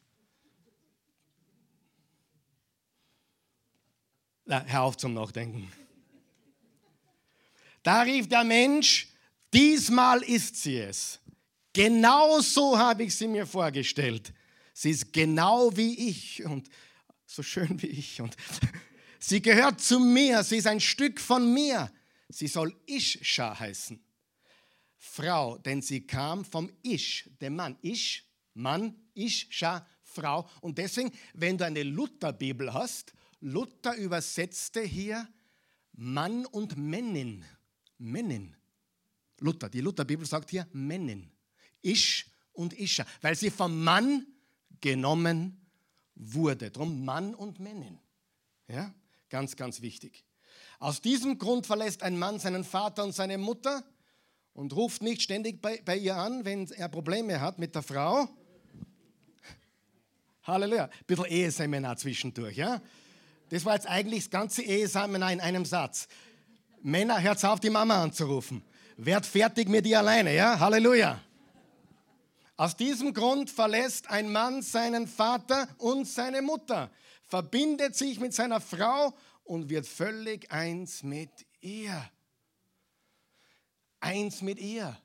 [4.45, 5.71] Na, hör auf zum Nachdenken.
[7.81, 9.07] Da rief der Mensch,
[9.51, 11.19] diesmal ist sie es.
[11.73, 14.31] Genau so habe ich sie mir vorgestellt.
[14.73, 16.69] Sie ist genau wie ich und
[17.25, 18.21] so schön wie ich.
[18.21, 18.35] Und
[19.19, 21.91] sie gehört zu mir, sie ist ein Stück von mir.
[22.29, 24.03] Sie soll Ischa heißen.
[24.97, 27.77] Frau, denn sie kam vom Ish, dem Mann.
[27.81, 30.49] Ish, Mann, Ischa, Frau.
[30.61, 35.27] Und deswegen, wenn du eine Lutherbibel hast, Luther übersetzte hier
[35.91, 37.45] Mann und Männin.
[37.97, 38.55] Männin.
[39.39, 41.29] Luther, die Lutherbibel sagt hier Männin.
[41.81, 44.25] Isch und Ischa, weil sie vom Mann
[44.83, 45.65] genommen
[46.13, 46.69] wurde.
[46.69, 47.97] Drum Mann und Männin.
[48.67, 48.93] Ja,
[49.29, 50.25] ganz, ganz wichtig.
[50.77, 53.83] Aus diesem Grund verlässt ein Mann seinen Vater und seine Mutter
[54.53, 58.27] und ruft nicht ständig bei, bei ihr an, wenn er Probleme hat mit der Frau.
[60.43, 60.85] Halleluja.
[60.85, 62.81] Ein bisschen Eheseminar zwischendurch, ja?
[63.49, 66.07] Das war jetzt eigentlich das ganze Eheseminar in einem Satz.
[66.81, 68.61] Männer, hört auf, die Mama anzurufen.
[68.97, 70.59] Werd fertig mit ihr alleine, ja?
[70.59, 71.21] Halleluja.
[72.55, 76.91] Aus diesem Grund verlässt ein Mann seinen Vater und seine Mutter,
[77.23, 79.13] verbindet sich mit seiner Frau
[79.43, 82.09] und wird völlig eins mit ihr.
[83.99, 84.97] Eins mit ihr.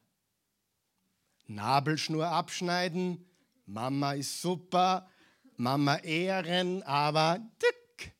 [1.46, 3.24] Nabelschnur abschneiden,
[3.64, 5.08] Mama ist super,
[5.56, 8.12] Mama ehren, aber dick.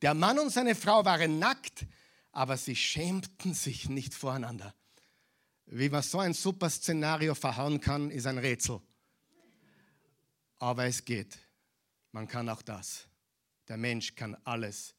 [0.00, 1.84] Der Mann und seine Frau waren nackt,
[2.32, 4.74] aber sie schämten sich nicht voreinander.
[5.70, 8.80] Wie man so ein super Szenario verhauen kann, ist ein Rätsel.
[10.58, 11.38] Aber es geht.
[12.12, 13.06] Man kann auch das.
[13.68, 14.94] Der Mensch kann alles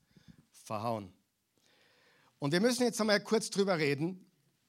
[0.51, 1.11] verhauen.
[2.37, 4.25] Und wir müssen jetzt einmal kurz drüber reden.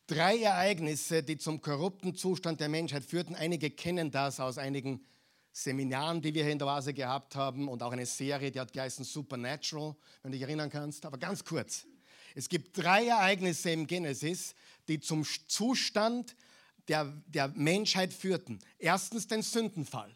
[0.06, 3.34] Drei Ereignisse, die zum korrupten Zustand der Menschheit führten.
[3.34, 5.04] Einige kennen das aus einigen
[5.52, 8.72] Seminaren, die wir hier in der Oase gehabt haben und auch eine Serie, die hat
[8.72, 11.04] geheißen Supernatural, wenn du dich erinnern kannst.
[11.04, 11.86] Aber ganz kurz.
[12.34, 14.54] Es gibt drei Ereignisse im Genesis,
[14.90, 16.34] die zum Zustand
[16.88, 18.58] der, der Menschheit führten.
[18.76, 20.12] Erstens den Sündenfall.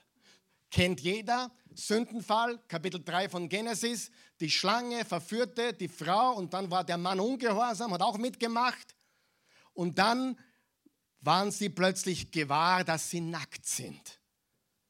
[0.69, 4.11] Kennt jeder, Sündenfall, Kapitel 3 von Genesis.
[4.41, 8.97] Die Schlange verführte die Frau und dann war der Mann ungehorsam, hat auch mitgemacht.
[9.75, 10.37] Und dann
[11.21, 14.19] waren sie plötzlich gewahr, dass sie nackt sind.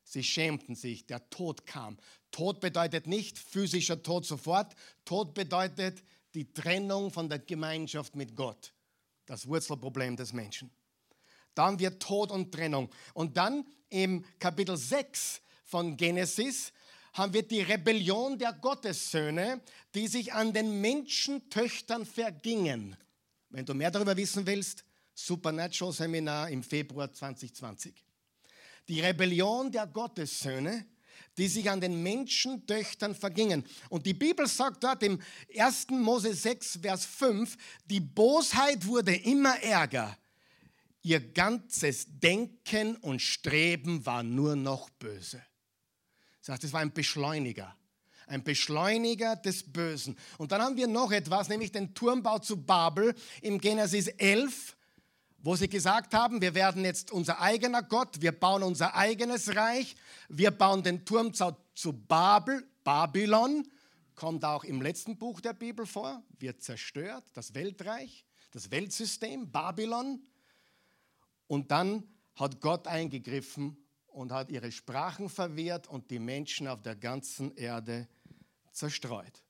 [0.03, 1.99] Sie schämten sich, der Tod kam.
[2.31, 4.75] Tod bedeutet nicht physischer Tod sofort.
[5.05, 8.73] Tod bedeutet die Trennung von der Gemeinschaft mit Gott.
[9.27, 10.71] Das Wurzelproblem des Menschen.
[11.55, 12.91] Dann wird Tod und Trennung.
[13.13, 16.73] Und dann im Kapitel 6 von Genesis
[17.13, 19.63] haben wir die Rebellion der Gottessöhne,
[19.95, 22.97] die sich an den Menschentöchtern vergingen.
[23.51, 24.85] Wenn du mehr darüber wissen willst,
[25.15, 28.05] Supernatural Seminar im Februar 2020
[28.89, 30.87] die Rebellion der Gottessöhne,
[31.37, 33.65] die sich an den Menschentöchtern vergingen.
[33.89, 35.21] Und die Bibel sagt dort im
[35.57, 35.89] 1.
[35.91, 40.17] Mose 6, Vers 5, die Bosheit wurde immer ärger.
[41.03, 45.43] Ihr ganzes Denken und Streben war nur noch böse.
[46.47, 47.77] Das war ein Beschleuniger.
[48.27, 50.17] Ein Beschleuniger des Bösen.
[50.39, 54.74] Und dann haben wir noch etwas, nämlich den Turmbau zu Babel im Genesis 11,
[55.45, 59.95] wo sie gesagt haben, wir werden jetzt unser eigener Gott, wir bauen unser eigenes Reich,
[60.31, 63.69] wir bauen den Turm zu Babel, Babylon,
[64.15, 70.23] kommt auch im letzten Buch der Bibel vor, wird zerstört, das Weltreich, das Weltsystem, Babylon.
[71.47, 73.77] Und dann hat Gott eingegriffen
[74.07, 78.09] und hat ihre Sprachen verwehrt und die Menschen auf der ganzen Erde
[78.73, 79.45] zerstreut.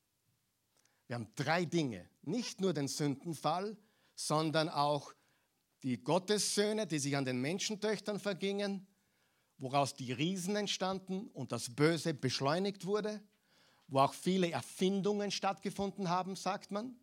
[1.07, 3.77] Wir haben drei Dinge, nicht nur den Sündenfall,
[4.17, 5.15] sondern auch
[5.85, 8.87] die Gottessöhne, die sich an den Menschentöchtern vergingen,
[9.59, 13.23] woraus die Riesen entstanden und das Böse beschleunigt wurde,
[13.87, 16.97] wo auch viele Erfindungen stattgefunden haben, sagt man.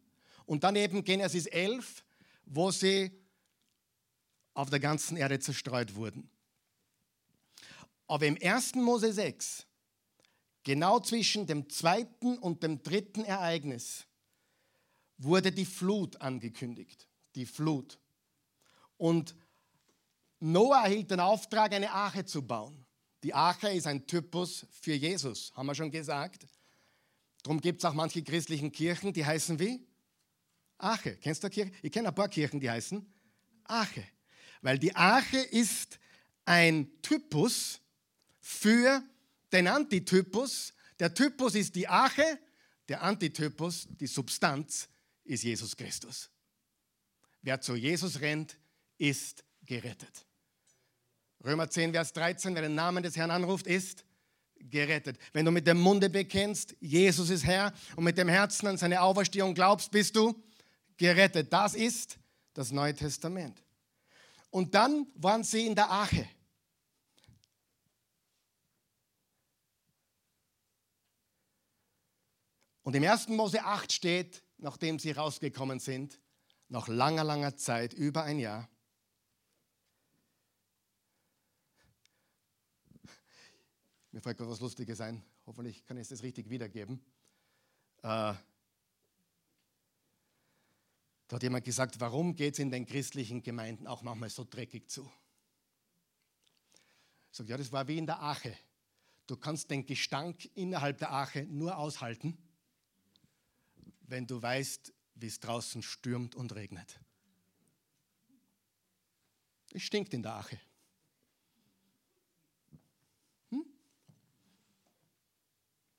[0.47, 2.03] Und dann eben Genesis 11,
[2.45, 3.11] wo sie
[4.55, 6.29] auf der ganzen Erde zerstreut wurden.
[8.07, 8.75] Aber im 1.
[8.75, 9.67] Mose 6,
[10.63, 14.07] genau zwischen dem zweiten und dem dritten Ereignis,
[15.19, 17.07] wurde die Flut angekündigt.
[17.35, 17.99] Die Flut.
[19.01, 19.35] Und
[20.39, 22.85] Noah erhielt den Auftrag, eine Arche zu bauen.
[23.23, 26.45] Die Arche ist ein Typus für Jesus, haben wir schon gesagt.
[27.41, 29.83] Darum gibt es auch manche christlichen Kirchen, die heißen wie?
[30.77, 31.17] Arche.
[31.17, 31.71] Kennst du Kirche?
[31.81, 33.03] Ich kenne ein paar Kirchen, die heißen
[33.63, 34.03] Arche.
[34.61, 35.99] Weil die Arche ist
[36.45, 37.81] ein Typus
[38.39, 39.01] für
[39.51, 40.75] den Antitypus.
[40.99, 42.37] Der Typus ist die Arche,
[42.87, 44.87] der Antitypus, die Substanz,
[45.23, 46.29] ist Jesus Christus.
[47.41, 48.60] Wer zu Jesus rennt,
[49.01, 50.27] ist gerettet.
[51.43, 54.05] Römer 10, Vers 13, wer den Namen des Herrn anruft, ist
[54.59, 55.17] gerettet.
[55.33, 59.01] Wenn du mit dem Munde bekennst, Jesus ist Herr, und mit dem Herzen an seine
[59.01, 60.35] Auferstehung glaubst, bist du
[60.97, 61.51] gerettet.
[61.51, 62.19] Das ist
[62.53, 63.63] das Neue Testament.
[64.51, 66.29] Und dann waren sie in der Arche.
[72.83, 73.29] Und im 1.
[73.29, 76.19] Mose 8 steht, nachdem sie rausgekommen sind,
[76.67, 78.69] nach langer, langer Zeit, über ein Jahr,
[84.11, 85.23] Mir fällt gerade was Lustiges ein.
[85.45, 87.01] Hoffentlich kann ich es richtig wiedergeben.
[87.99, 88.33] Äh,
[91.27, 94.89] da hat jemand gesagt, warum geht es in den christlichen Gemeinden auch manchmal so dreckig
[94.89, 95.09] zu?
[97.31, 98.57] Ich sage, ja, das war wie in der Arche.
[99.27, 102.37] Du kannst den Gestank innerhalb der Arche nur aushalten,
[104.01, 106.99] wenn du weißt, wie es draußen stürmt und regnet.
[109.73, 110.59] Es stinkt in der Ache.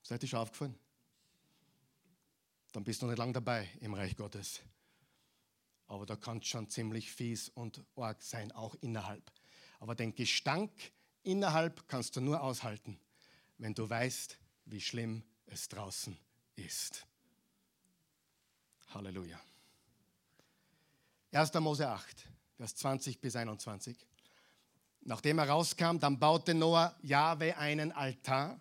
[0.02, 0.78] Seid ihr schon aufgefallen?
[2.72, 4.60] Dann bist du nicht lang dabei im Reich Gottes.
[5.86, 9.30] Aber da kann es schon ziemlich fies und arg sein, auch innerhalb.
[9.78, 10.72] Aber den Gestank
[11.22, 12.98] innerhalb kannst du nur aushalten,
[13.58, 16.16] wenn du weißt, wie schlimm es draußen
[16.56, 17.06] ist.
[18.88, 19.40] Halleluja.
[21.32, 21.54] 1.
[21.54, 23.96] Mose 8, Vers 20 bis 21.
[25.00, 28.60] Nachdem er rauskam, dann baute Noah Jahwe einen Altar.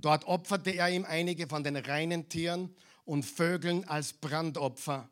[0.00, 5.08] Dort opferte er ihm einige von den reinen Tieren und Vögeln als Brandopfer.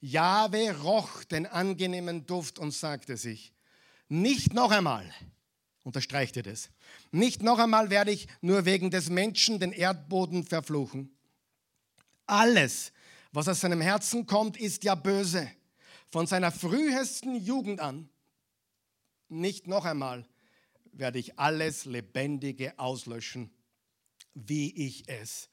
[0.00, 3.52] Jahwe roch den angenehmen Duft und sagte sich,
[4.08, 5.10] nicht noch einmal,
[5.82, 6.70] unterstreicht ihr das,
[7.10, 11.16] nicht noch einmal werde ich nur wegen des Menschen den Erdboden verfluchen.
[12.26, 12.92] Alles,
[13.32, 15.50] was aus seinem Herzen kommt, ist ja böse.
[16.10, 18.08] Von seiner frühesten Jugend an.
[19.28, 20.26] Nicht noch einmal
[20.92, 23.50] werde ich alles Lebendige auslöschen,
[24.36, 25.48] wie ich es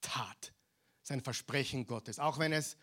[0.00, 0.52] tat.
[1.02, 2.18] Sein Versprechen Gottes.
[2.18, 2.76] Auch wenn es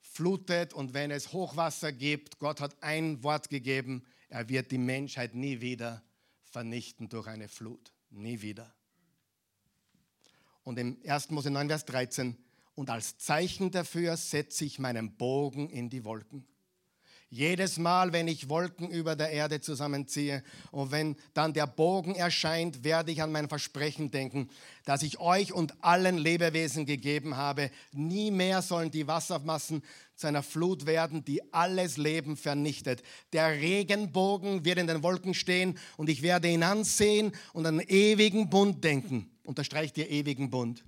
[0.00, 5.34] flutet und wenn es Hochwasser gibt, Gott hat ein Wort gegeben, er wird die Menschheit
[5.34, 6.02] nie wieder
[6.44, 7.92] vernichten durch eine Flut.
[8.10, 8.72] Nie wieder.
[10.62, 11.30] Und im 1.
[11.30, 12.36] Mose 9, Vers 13
[12.74, 16.46] und als Zeichen dafür setze ich meinen Bogen in die Wolken.
[17.32, 22.82] Jedes Mal, wenn ich Wolken über der Erde zusammenziehe und wenn dann der Bogen erscheint,
[22.82, 24.50] werde ich an mein Versprechen denken,
[24.84, 27.70] das ich euch und allen Lebewesen gegeben habe.
[27.92, 29.84] Nie mehr sollen die Wassermassen
[30.16, 33.04] zu einer Flut werden, die alles Leben vernichtet.
[33.32, 37.88] Der Regenbogen wird in den Wolken stehen und ich werde ihn ansehen und an den
[37.88, 39.30] ewigen Bund denken.
[39.44, 40.84] Unterstreicht ihr ewigen Bund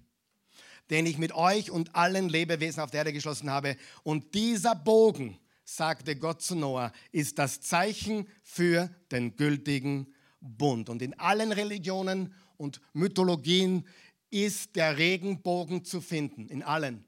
[0.91, 3.77] den ich mit euch und allen Lebewesen auf der Erde geschlossen habe.
[4.03, 10.89] Und dieser Bogen, sagte Gott zu Noah, ist das Zeichen für den gültigen Bund.
[10.89, 13.87] Und in allen Religionen und Mythologien
[14.31, 17.05] ist der Regenbogen zu finden, in allen.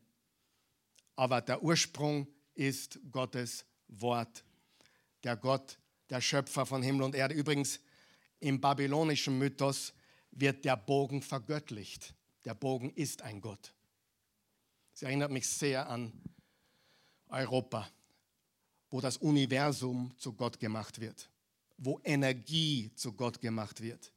[1.17, 4.45] Aber der Ursprung ist Gottes Wort.
[5.23, 5.79] Der Gott,
[6.11, 7.35] der Schöpfer von Himmel und Erde.
[7.35, 7.81] Übrigens,
[8.41, 9.95] im babylonischen Mythos
[10.31, 12.15] wird der Bogen vergöttlicht.
[12.45, 13.73] Der Bogen ist ein Gott.
[14.93, 16.13] Es erinnert mich sehr an
[17.29, 17.89] Europa,
[18.95, 21.29] wo das Universum zu Gott gemacht wird,
[21.79, 24.13] wo Energie zu Gott gemacht wird.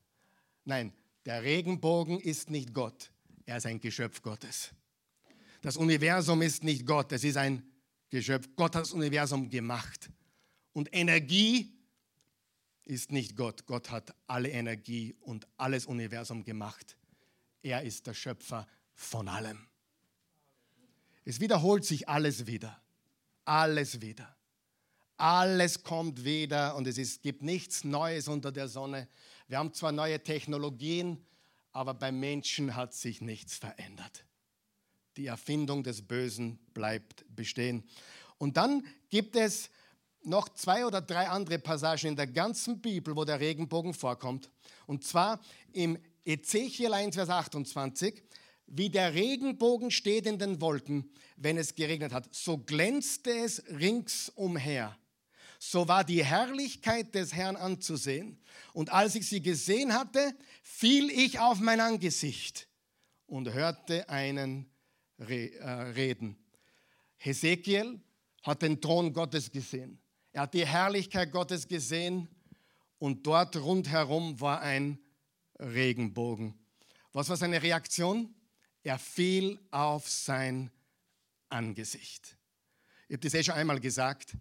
[0.65, 0.93] Nein,
[1.25, 3.11] der Regenbogen ist nicht Gott,
[3.47, 4.69] er ist ein Geschöpf Gottes.
[5.61, 7.63] Das Universum ist nicht Gott, es ist ein
[8.11, 8.49] Geschöpf.
[8.55, 10.11] Gott hat das Universum gemacht.
[10.73, 11.73] Und Energie
[12.85, 13.65] ist nicht Gott.
[13.65, 16.95] Gott hat alle Energie und alles Universum gemacht.
[17.63, 19.65] Er ist der Schöpfer von allem.
[21.25, 22.79] Es wiederholt sich alles wieder.
[23.43, 24.36] Alles wieder.
[25.17, 29.07] Alles kommt wieder und es ist, gibt nichts Neues unter der Sonne.
[29.47, 31.25] Wir haben zwar neue Technologien,
[31.71, 34.25] aber beim Menschen hat sich nichts verändert.
[35.17, 37.83] Die Erfindung des Bösen bleibt bestehen.
[38.37, 39.71] Und dann gibt es
[40.23, 44.51] noch zwei oder drei andere Passagen in der ganzen Bibel, wo der Regenbogen vorkommt.
[44.85, 45.39] Und zwar
[45.73, 48.21] im Ezechiel 1, Vers 28,
[48.67, 54.95] wie der Regenbogen steht in den Wolken, wenn es geregnet hat, so glänzte es ringsumher
[55.71, 58.39] so war die Herrlichkeit des Herrn anzusehen.
[58.73, 62.69] Und als ich sie gesehen hatte, fiel ich auf mein Angesicht
[63.25, 64.69] und hörte einen
[65.17, 66.37] äh, reden.
[67.17, 67.99] Hesekiel
[68.43, 69.99] hat den Thron Gottes gesehen.
[70.31, 72.29] Er hat die Herrlichkeit Gottes gesehen
[72.97, 74.97] und dort rundherum war ein
[75.59, 76.57] Regenbogen.
[77.11, 78.33] Was war seine Reaktion?
[78.83, 80.71] Er fiel auf sein
[81.49, 82.37] Angesicht.
[83.09, 84.37] Ich habe das eh schon einmal gesagt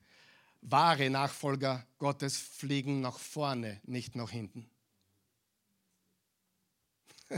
[0.68, 4.68] wahre Nachfolger Gottes fliegen nach vorne, nicht nach hinten.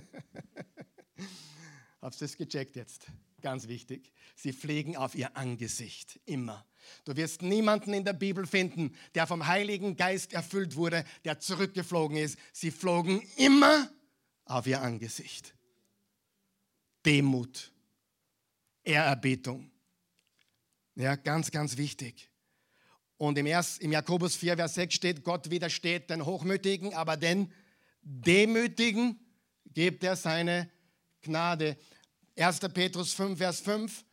[2.00, 3.06] Habt ihr das gecheckt jetzt?
[3.40, 4.12] Ganz wichtig.
[4.34, 6.66] Sie fliegen auf ihr Angesicht, immer.
[7.04, 12.16] Du wirst niemanden in der Bibel finden, der vom Heiligen Geist erfüllt wurde, der zurückgeflogen
[12.16, 12.38] ist.
[12.52, 13.90] Sie flogen immer
[14.44, 15.54] auf ihr Angesicht.
[17.04, 17.72] Demut,
[18.82, 19.70] Ehrerbietung.
[20.94, 22.27] Ja, ganz, ganz wichtig.
[23.18, 27.52] Und im, Erst, im Jakobus 4, Vers 6 steht, Gott widersteht den Hochmütigen, aber den
[28.00, 29.18] Demütigen
[29.66, 30.70] gibt er seine
[31.20, 31.76] Gnade.
[32.36, 32.60] 1.
[32.72, 34.04] Petrus 5, Vers 5,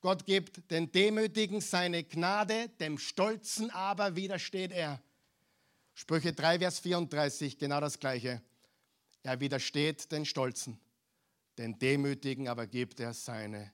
[0.00, 5.02] Gott gibt den Demütigen seine Gnade, dem Stolzen aber widersteht er.
[5.94, 8.40] Sprüche 3, Vers 34, genau das gleiche.
[9.22, 10.78] Er widersteht den Stolzen,
[11.58, 13.70] den Demütigen aber gibt er seine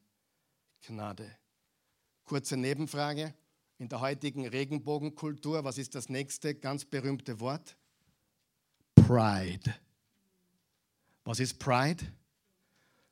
[0.85, 1.31] Gnade.
[2.25, 3.35] Kurze Nebenfrage
[3.83, 7.77] in der heutigen Regenbogenkultur, was ist das nächste ganz berühmte Wort?
[8.95, 9.75] Pride.
[11.25, 12.05] Was ist Pride?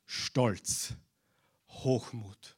[0.06, 0.94] Stolz,
[1.68, 2.56] Hochmut.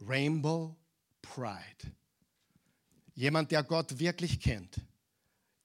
[0.00, 0.74] Rainbow
[1.22, 1.94] Pride.
[3.14, 4.80] Jemand, der Gott wirklich kennt,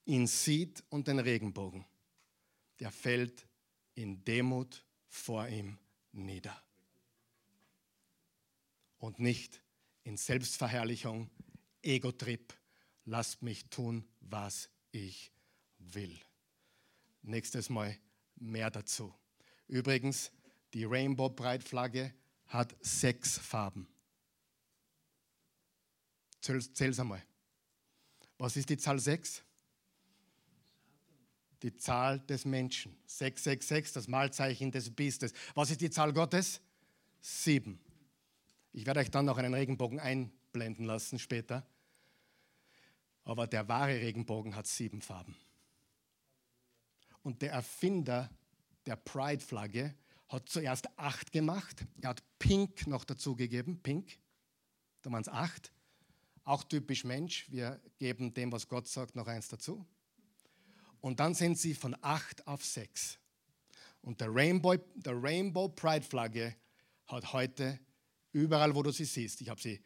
[0.05, 1.86] ihn sieht und den Regenbogen,
[2.80, 3.47] der fällt
[3.95, 5.80] in Demut vor ihm
[6.11, 6.55] nieder
[9.01, 9.61] und nicht
[10.03, 11.29] in Selbstverherrlichung,
[11.81, 12.53] Ego-Trip.
[13.05, 15.31] Lasst mich tun, was ich
[15.79, 16.17] will.
[17.23, 17.97] Nächstes Mal
[18.35, 19.13] mehr dazu.
[19.67, 20.31] Übrigens,
[20.73, 22.13] die Rainbow Pride Flagge
[22.47, 23.87] hat sechs Farben.
[26.39, 27.23] Zähl's einmal.
[28.37, 29.43] Was ist die Zahl 6?
[31.63, 32.95] Die Zahl des Menschen.
[33.05, 35.33] 666, das Malzeichen des Biestes.
[35.55, 36.61] Was ist die Zahl Gottes?
[37.19, 37.79] Sieben.
[38.74, 41.65] Ich werde euch dann noch einen Regenbogen einblenden lassen später.
[43.24, 45.36] Aber der wahre Regenbogen hat sieben Farben.
[47.22, 48.30] Und der Erfinder
[48.86, 49.93] der Pride-Flagge
[50.30, 51.86] hat zuerst acht gemacht.
[52.01, 53.82] Er hat Pink noch dazugegeben.
[53.84, 54.17] Pink,
[55.01, 55.72] da waren es acht.
[56.43, 57.51] Auch typisch Mensch.
[57.51, 59.86] Wir geben dem, was Gott sagt, noch eins dazu.
[61.01, 63.19] Und dann sind sie von acht auf sechs.
[64.01, 66.55] Und der Rainbow, der Rainbow Pride Flagge
[67.07, 67.80] hat heute
[68.32, 69.41] Überall, wo du sie siehst.
[69.41, 69.84] Ich habe sie,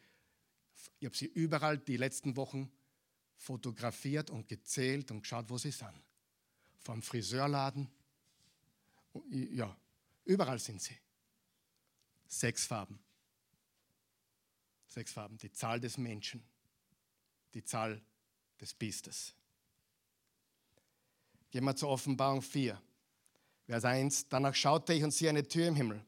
[1.03, 2.71] hab sie überall die letzten Wochen
[3.37, 6.03] fotografiert und gezählt und geschaut, wo sie sind.
[6.79, 7.89] Vom Friseurladen.
[9.29, 9.75] Ja,
[10.25, 10.95] überall sind sie.
[12.27, 12.99] Sechs Farben.
[14.87, 15.37] Sechs Farben.
[15.37, 16.43] Die Zahl des Menschen.
[17.53, 18.01] Die Zahl
[18.59, 19.33] des Biestes.
[21.49, 22.79] Gehen wir zur Offenbarung 4.
[23.65, 24.29] Vers 1.
[24.29, 26.05] Danach schaute ich und siehe eine Tür im Himmel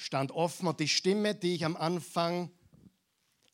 [0.00, 2.50] stand offen und die Stimme, die ich am Anfang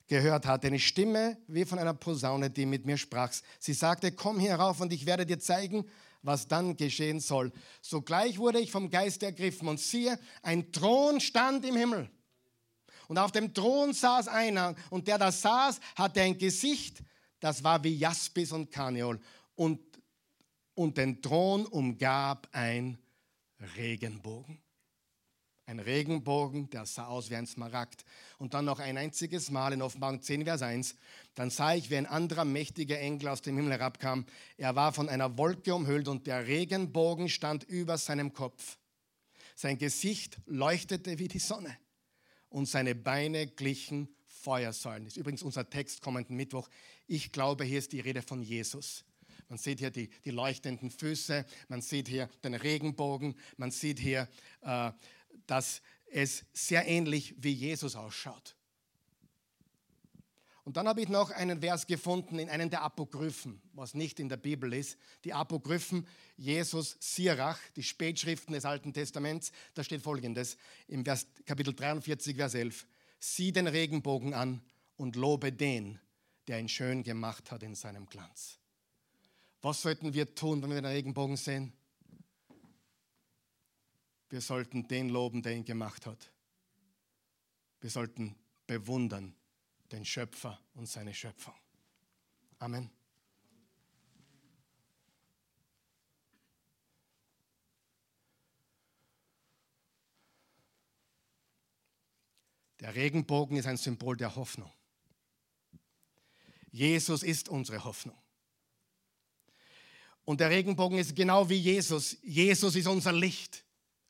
[0.07, 3.33] gehört hatte, eine Stimme wie von einer Posaune, die mit mir sprach.
[3.59, 5.85] Sie sagte, komm herauf und ich werde dir zeigen,
[6.23, 7.53] was dann geschehen soll.
[7.83, 12.09] Sogleich wurde ich vom Geist ergriffen und siehe, ein Thron stand im Himmel.
[13.09, 17.03] Und auf dem Thron saß einer und der da saß, hatte ein Gesicht,
[17.41, 19.21] das war wie Jaspis und Karneol.
[19.57, 19.81] Und,
[20.75, 22.99] und den Thron umgab ein
[23.77, 24.61] Regenbogen.
[25.69, 28.05] Ein Regenbogen, der sah aus wie ein Smaragd.
[28.39, 30.95] Und dann noch ein einziges Mal in Offenbarung 10, Vers 1.
[31.35, 34.27] Dann sah ich, wie ein anderer mächtiger Engel aus dem Himmel herabkam.
[34.57, 38.79] Er war von einer Wolke umhüllt und der Regenbogen stand über seinem Kopf.
[39.57, 41.77] Sein Gesicht leuchtete wie die Sonne
[42.49, 45.05] und seine Beine glichen Feuersäulen.
[45.05, 46.69] Das ist übrigens unser Text kommenden Mittwoch.
[47.09, 49.05] Ich glaube, hier ist die Rede von Jesus.
[49.49, 54.29] Man sieht hier die, die leuchtenden Füße, man sieht hier den Regenbogen, man sieht hier
[54.63, 54.91] äh,
[55.47, 58.57] dass es sehr ähnlich wie Jesus ausschaut.
[60.67, 64.29] Und dann habe ich noch einen Vers gefunden in einem der Apokryphen, was nicht in
[64.29, 64.99] der Bibel ist.
[65.23, 69.53] Die Apokryphen, Jesus Sirach, die Spätschriften des Alten Testaments.
[69.75, 70.57] Da steht folgendes
[70.89, 72.85] im Vers, Kapitel 43, Vers 11.
[73.21, 74.61] Sieh den Regenbogen an
[74.97, 76.01] und lobe den,
[76.49, 78.59] der ihn schön gemacht hat in seinem Glanz.
[79.63, 81.73] Was sollten wir tun, wenn wir den Regenbogen sehen?
[84.29, 86.33] Wir sollten den loben, der ihn gemacht hat.
[87.81, 88.35] Wir sollten
[88.67, 89.35] bewundern
[89.93, 91.55] den Schöpfer und seine Schöpfung.
[92.59, 92.91] Amen.
[102.81, 104.71] Der Regenbogen ist ein Symbol der Hoffnung.
[106.71, 108.17] Jesus ist unsere Hoffnung.
[110.25, 112.17] Und der Regenbogen ist genau wie Jesus.
[112.23, 113.65] Jesus ist unser Licht,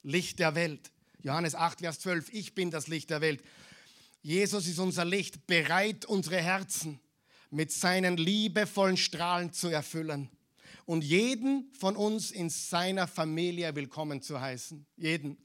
[0.06, 0.92] Licht der Welt.
[1.22, 3.42] Johannes 8, Vers 12, ich bin das Licht der Welt.
[4.22, 7.00] Jesus ist unser Licht, bereit, unsere Herzen
[7.50, 10.30] mit seinen liebevollen Strahlen zu erfüllen
[10.84, 14.86] und jeden von uns in seiner Familie willkommen zu heißen.
[14.96, 15.36] Jeden.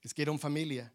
[0.00, 0.90] Es geht um Familie.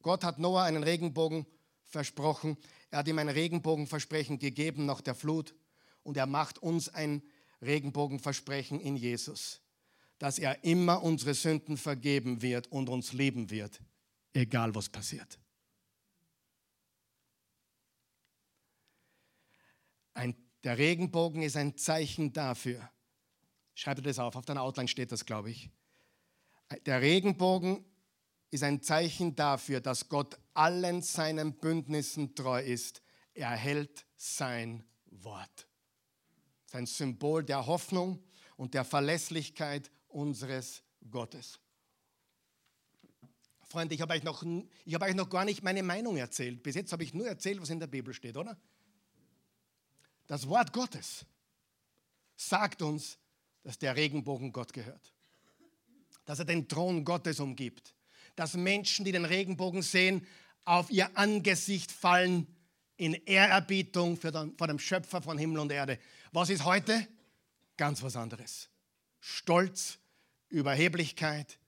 [0.00, 1.44] Gott hat Noah einen Regenbogen
[1.84, 2.56] versprochen.
[2.90, 5.54] Er hat ihm ein Regenbogenversprechen gegeben nach der Flut
[6.02, 7.22] und er macht uns ein
[7.60, 9.60] Regenbogenversprechen in Jesus,
[10.22, 13.80] dass er immer unsere Sünden vergeben wird und uns lieben wird,
[14.32, 15.36] egal was passiert.
[20.14, 22.88] Ein, der Regenbogen ist ein Zeichen dafür.
[23.74, 25.70] Schreib dir das auf, auf deiner Outline steht das, glaube ich.
[26.86, 27.84] Der Regenbogen
[28.52, 33.02] ist ein Zeichen dafür, dass Gott allen seinen Bündnissen treu ist.
[33.34, 35.66] Er hält sein Wort.
[36.66, 38.22] Sein Symbol der Hoffnung
[38.56, 41.58] und der Verlässlichkeit unseres Gottes.
[43.72, 46.62] Freunde, ich habe euch, noch, hab euch noch gar nicht meine Meinung erzählt.
[46.62, 48.56] Bis jetzt habe ich nur erzählt, was in der Bibel steht, oder?
[50.26, 51.24] Das Wort Gottes
[52.36, 53.18] sagt uns,
[53.62, 55.12] dass der Regenbogen Gott gehört.
[56.24, 57.94] Dass er den Thron Gottes umgibt.
[58.36, 60.26] Dass Menschen, die den Regenbogen sehen,
[60.64, 62.46] auf ihr Angesicht fallen
[62.96, 65.98] in Ehrerbietung vor dem Schöpfer von Himmel und Erde.
[66.30, 67.08] Was ist heute?
[67.76, 68.68] Ganz was anderes.
[69.18, 69.98] Stolz,
[70.52, 71.58] Überheblichkeit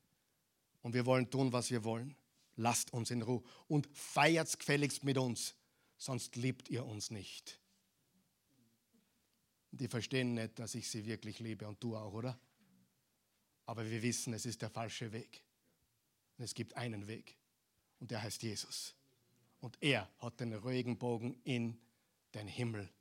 [0.82, 2.14] und wir wollen tun, was wir wollen.
[2.56, 5.54] Lasst uns in Ruhe und feiert gefälligst mit uns,
[5.96, 7.58] sonst liebt ihr uns nicht.
[9.72, 12.38] Die verstehen nicht, dass ich sie wirklich liebe und du auch, oder?
[13.66, 15.42] Aber wir wissen, es ist der falsche Weg.
[16.36, 17.36] Und es gibt einen Weg
[17.98, 18.94] und der heißt Jesus.
[19.60, 21.78] Und er hat den Regenbogen in
[22.34, 22.92] den Himmel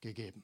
[0.00, 0.42] gegeben.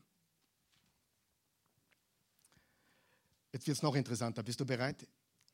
[3.53, 4.43] Jetzt wird es noch interessanter.
[4.43, 5.07] Bist du bereit?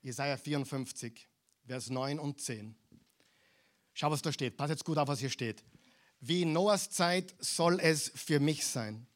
[0.03, 1.29] Jesaja 54,
[1.67, 2.77] Vers 9 und 10.
[3.95, 4.57] Schau, was da steht.
[4.57, 5.65] Pass jetzt gut auf, was hier steht.
[6.21, 9.07] Wie in Noahs Zeit soll es für mich sein.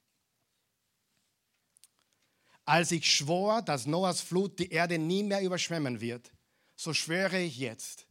[2.64, 6.30] Als ich schwor, dass Noahs Flut die Erde nie mehr überschwemmen wird,
[6.76, 8.06] so schwöre ich jetzt,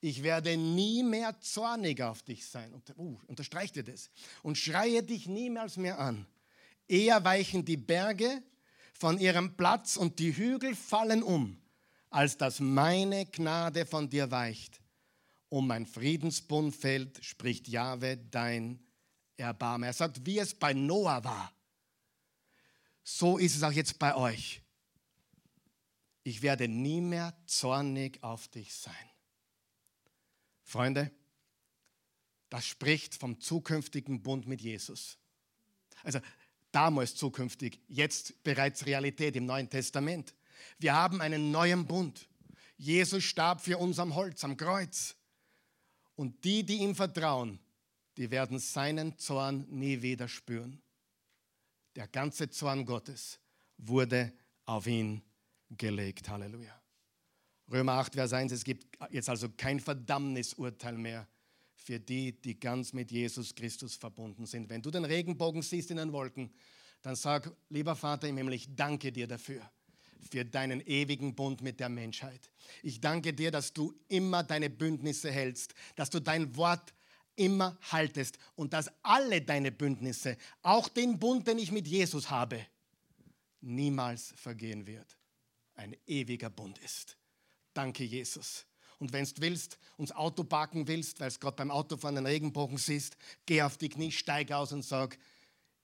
[0.00, 2.74] ich werde nie mehr zornig auf dich sein.
[2.98, 4.10] Uh, unterstreicht dir das.
[4.42, 6.26] Und schreie dich niemals mehr an.
[6.86, 8.42] Eher weichen die Berge
[8.94, 11.60] von ihrem Platz und die Hügel fallen um,
[12.10, 14.80] als dass meine Gnade von dir weicht
[15.54, 18.84] um mein Friedensbund fällt, spricht Jahwe dein
[19.36, 19.86] Erbarmen.
[19.86, 21.54] Er sagt, wie es bei Noah war,
[23.04, 24.62] so ist es auch jetzt bei euch.
[26.24, 29.10] Ich werde nie mehr zornig auf dich sein.
[30.64, 31.12] Freunde,
[32.48, 35.18] das spricht vom zukünftigen Bund mit Jesus.
[36.02, 36.18] Also
[36.74, 40.34] damals zukünftig, jetzt bereits Realität im Neuen Testament.
[40.78, 42.28] Wir haben einen neuen Bund.
[42.76, 45.16] Jesus starb für uns am Holz, am Kreuz.
[46.16, 47.58] Und die, die ihm vertrauen,
[48.16, 50.80] die werden seinen Zorn nie wieder spüren.
[51.96, 53.38] Der ganze Zorn Gottes
[53.76, 54.32] wurde
[54.66, 55.22] auf ihn
[55.70, 56.28] gelegt.
[56.28, 56.80] Halleluja.
[57.70, 61.26] Römer 8, Vers 1, es gibt jetzt also kein Verdammnisurteil mehr
[61.84, 64.70] für die, die ganz mit Jesus Christus verbunden sind.
[64.70, 66.50] Wenn du den Regenbogen siehst in den Wolken,
[67.02, 69.70] dann sag, lieber Vater im Himmel, ich danke dir dafür
[70.30, 72.50] für deinen ewigen Bund mit der Menschheit.
[72.82, 76.94] Ich danke dir, dass du immer deine Bündnisse hältst, dass du dein Wort
[77.36, 82.66] immer haltest und dass alle deine Bündnisse, auch den Bund, den ich mit Jesus habe,
[83.60, 85.18] niemals vergehen wird.
[85.74, 87.18] Ein ewiger Bund ist.
[87.74, 88.64] Danke, Jesus.
[88.98, 92.78] Und wenn du willst, uns Auto parken willst, weil es gerade beim Autofahren den Regenbogen
[92.78, 93.16] siehst,
[93.46, 95.18] geh auf die Knie, steig aus und sag,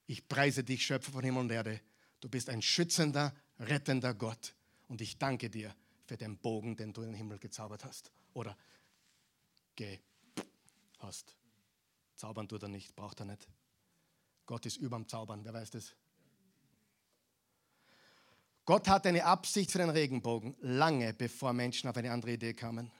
[0.07, 1.79] ich preise dich, Schöpfer von Himmel und Erde.
[2.19, 4.53] Du bist ein schützender, rettender Gott.
[4.87, 5.73] Und ich danke dir
[6.05, 8.11] für den Bogen, den du in den Himmel gezaubert hast.
[8.33, 8.57] Oder
[9.75, 9.99] geh,
[10.99, 11.35] hast
[12.21, 13.47] Zaubern tut er nicht, braucht er nicht.
[14.45, 15.95] Gott ist überm Zaubern, wer weiß das?
[18.63, 22.91] Gott hatte eine Absicht für den Regenbogen, lange bevor Menschen auf eine andere Idee kamen.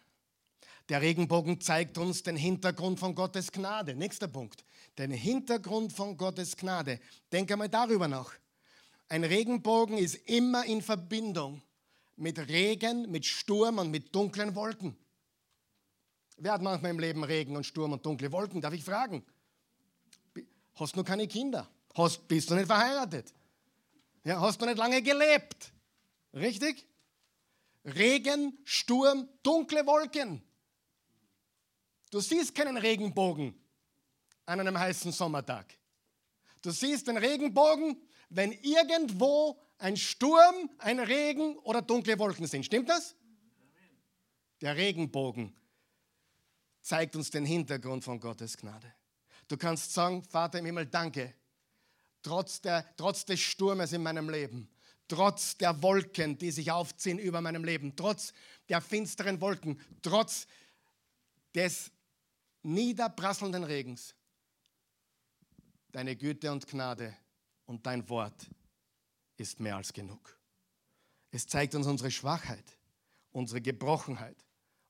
[0.91, 3.95] Der Regenbogen zeigt uns den Hintergrund von Gottes Gnade.
[3.95, 4.65] Nächster Punkt.
[4.97, 6.99] Den Hintergrund von Gottes Gnade.
[7.31, 8.33] Denk einmal darüber nach.
[9.07, 11.61] Ein Regenbogen ist immer in Verbindung
[12.17, 14.97] mit Regen, mit Sturm und mit dunklen Wolken.
[16.35, 18.59] Wer hat manchmal im Leben Regen und Sturm und dunkle Wolken?
[18.59, 19.23] Darf ich fragen?
[20.73, 21.69] Hast du keine Kinder?
[21.95, 23.33] Hast, bist du nicht verheiratet?
[24.25, 25.71] Ja, hast du nicht lange gelebt?
[26.33, 26.85] Richtig?
[27.85, 30.43] Regen, Sturm, dunkle Wolken.
[32.11, 33.55] Du siehst keinen Regenbogen
[34.45, 35.73] an einem heißen Sommertag.
[36.61, 37.99] Du siehst den Regenbogen,
[38.29, 42.65] wenn irgendwo ein Sturm, ein Regen oder dunkle Wolken sind.
[42.65, 43.15] Stimmt das?
[44.59, 45.55] Der Regenbogen
[46.81, 48.93] zeigt uns den Hintergrund von Gottes Gnade.
[49.47, 51.33] Du kannst sagen, Vater im Himmel, danke.
[52.21, 54.69] Trotz, der, trotz des Sturmes in meinem Leben,
[55.07, 58.33] trotz der Wolken, die sich aufziehen über meinem Leben, trotz
[58.69, 60.45] der finsteren Wolken, trotz
[61.55, 61.91] des
[62.63, 64.15] niederprasselnden Regens,
[65.91, 67.15] deine Güte und Gnade
[67.65, 68.49] und dein Wort
[69.37, 70.37] ist mehr als genug.
[71.31, 72.77] Es zeigt uns unsere Schwachheit,
[73.31, 74.37] unsere Gebrochenheit,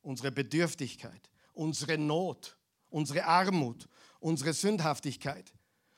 [0.01, 2.57] unsere Bedürftigkeit, unsere Not,
[2.89, 3.87] unsere Armut,
[4.19, 5.53] unsere Sündhaftigkeit.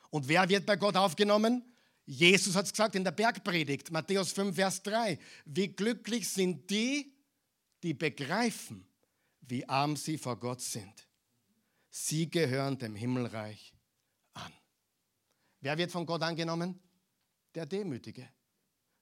[0.09, 1.63] Und wer wird bei Gott aufgenommen?
[2.05, 5.17] Jesus hat es gesagt in der Bergpredigt, Matthäus 5, Vers 3.
[5.45, 7.13] Wie glücklich sind die,
[7.81, 8.85] die begreifen,
[9.41, 11.07] wie arm sie vor Gott sind.
[11.95, 13.71] Sie gehören dem Himmelreich
[14.33, 14.51] an.
[15.61, 16.79] Wer wird von Gott angenommen?
[17.53, 18.27] Der Demütige.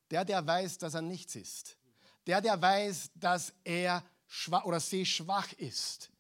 [0.10, 1.78] Der, der weiß, dass er nichts ist.
[2.28, 6.12] Der, der weiß, dass er schwach oder sie schwach ist.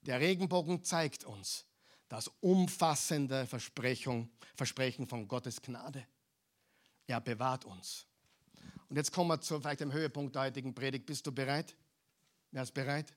[0.00, 1.66] Der Regenbogen zeigt uns
[2.08, 6.06] das umfassende Versprechen, Versprechen von Gottes Gnade.
[7.06, 8.06] Er bewahrt uns.
[8.88, 11.04] Und jetzt kommen wir zu vielleicht dem Höhepunkt der heutigen Predigt.
[11.04, 11.76] Bist du bereit?
[12.52, 13.14] Wer ist bereit?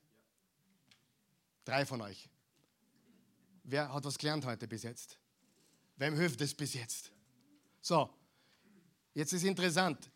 [1.64, 2.30] Drei von euch.
[3.70, 5.20] Wer hat was gelernt heute bis jetzt?
[5.98, 7.12] Wem hilft es bis jetzt?
[7.82, 8.10] So,
[9.14, 10.10] jetzt ist interessant.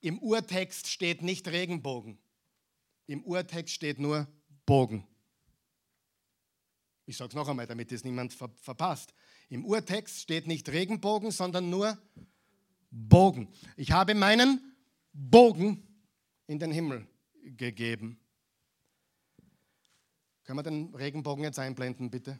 [0.00, 2.16] Im Urtext steht nicht Regenbogen.
[3.08, 4.28] Im Urtext steht nur
[4.66, 5.04] Bogen.
[7.06, 9.12] Ich sage es noch einmal, damit es niemand ver verpasst.
[9.48, 11.98] Im Urtext steht nicht Regenbogen, sondern nur
[12.92, 13.48] Bogen.
[13.76, 14.76] Ich habe meinen
[15.12, 15.82] Bogen
[16.46, 17.04] in den Himmel
[17.42, 18.20] gegeben.
[20.46, 22.38] Können wir den Regenbogen jetzt einblenden, bitte?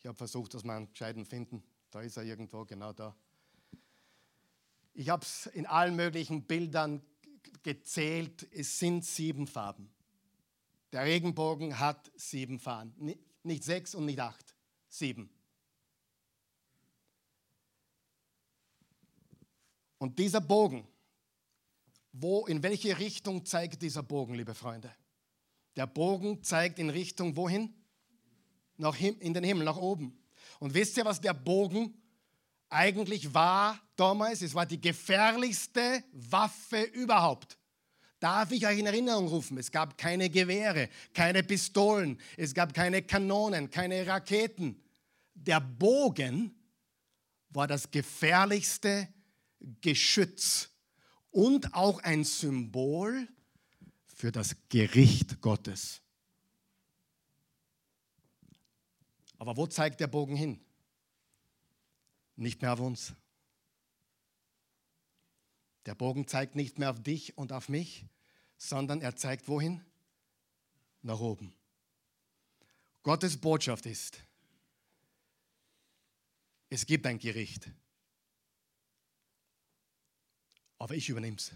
[0.00, 1.62] Ich habe versucht, dass wir einen gescheiten finden.
[1.92, 3.14] Da ist er irgendwo, genau da.
[4.92, 7.00] Ich habe es in allen möglichen Bildern
[7.62, 8.48] gezählt.
[8.52, 9.90] Es sind sieben Farben.
[10.90, 13.14] Der Regenbogen hat sieben Farben.
[13.44, 14.54] Nicht sechs und nicht acht,
[14.88, 15.30] sieben.
[19.98, 20.84] Und dieser Bogen,
[22.10, 24.92] wo, in welche Richtung zeigt dieser Bogen, liebe Freunde?
[25.76, 27.74] Der Bogen zeigt in Richtung wohin?
[28.76, 30.18] Nach in den Himmel, nach oben.
[30.58, 31.94] Und wisst ihr, was der Bogen
[32.68, 34.42] eigentlich war damals?
[34.42, 37.58] Es war die gefährlichste Waffe überhaupt.
[38.18, 39.58] Darf ich euch in Erinnerung rufen?
[39.58, 44.80] Es gab keine Gewehre, keine Pistolen, es gab keine Kanonen, keine Raketen.
[45.34, 46.54] Der Bogen
[47.50, 49.08] war das gefährlichste
[49.80, 50.70] Geschütz
[51.30, 53.26] und auch ein Symbol
[54.22, 56.00] für das Gericht Gottes.
[59.36, 60.64] Aber wo zeigt der Bogen hin?
[62.36, 63.14] Nicht mehr auf uns.
[65.86, 68.06] Der Bogen zeigt nicht mehr auf dich und auf mich,
[68.58, 69.84] sondern er zeigt wohin?
[71.02, 71.52] Nach oben.
[73.02, 74.20] Gottes Botschaft ist,
[76.70, 77.68] es gibt ein Gericht,
[80.78, 81.52] aber ich übernehme es.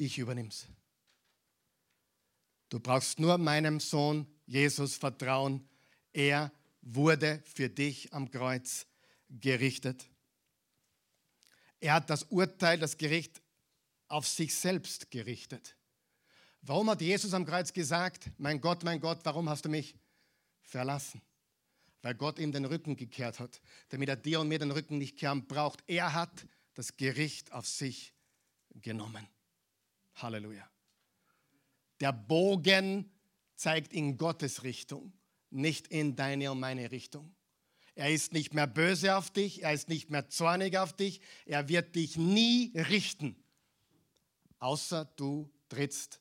[0.00, 0.66] Ich übernehme es.
[2.70, 5.68] Du brauchst nur meinem Sohn Jesus vertrauen.
[6.14, 8.86] Er wurde für dich am Kreuz
[9.28, 10.08] gerichtet.
[11.80, 13.42] Er hat das Urteil, das Gericht
[14.08, 15.76] auf sich selbst gerichtet.
[16.62, 19.94] Warum hat Jesus am Kreuz gesagt, mein Gott, mein Gott, warum hast du mich
[20.62, 21.20] verlassen?
[22.00, 25.18] Weil Gott ihm den Rücken gekehrt hat, damit er dir und mir den Rücken nicht
[25.18, 25.84] kehren braucht.
[25.86, 28.14] Er hat das Gericht auf sich
[28.70, 29.28] genommen.
[30.14, 30.68] Halleluja.
[32.00, 33.10] Der Bogen
[33.56, 35.12] zeigt in Gottes Richtung,
[35.50, 37.34] nicht in deine und meine Richtung.
[37.94, 41.68] Er ist nicht mehr böse auf dich, er ist nicht mehr zornig auf dich, er
[41.68, 43.36] wird dich nie richten,
[44.58, 46.20] außer du trittst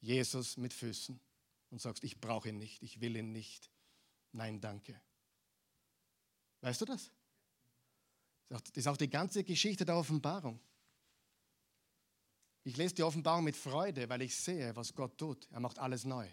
[0.00, 1.20] Jesus mit Füßen.
[1.70, 3.70] und sagst, ich brauche ihn nicht, ich will ihn nicht.
[4.32, 4.98] Nein, danke.
[6.62, 7.12] Weißt du das?
[8.48, 10.60] Das ist auch die ganze Geschichte der Offenbarung.
[12.68, 15.48] Ich lese die Offenbarung mit Freude, weil ich sehe, was Gott tut.
[15.50, 16.28] Er macht alles neu.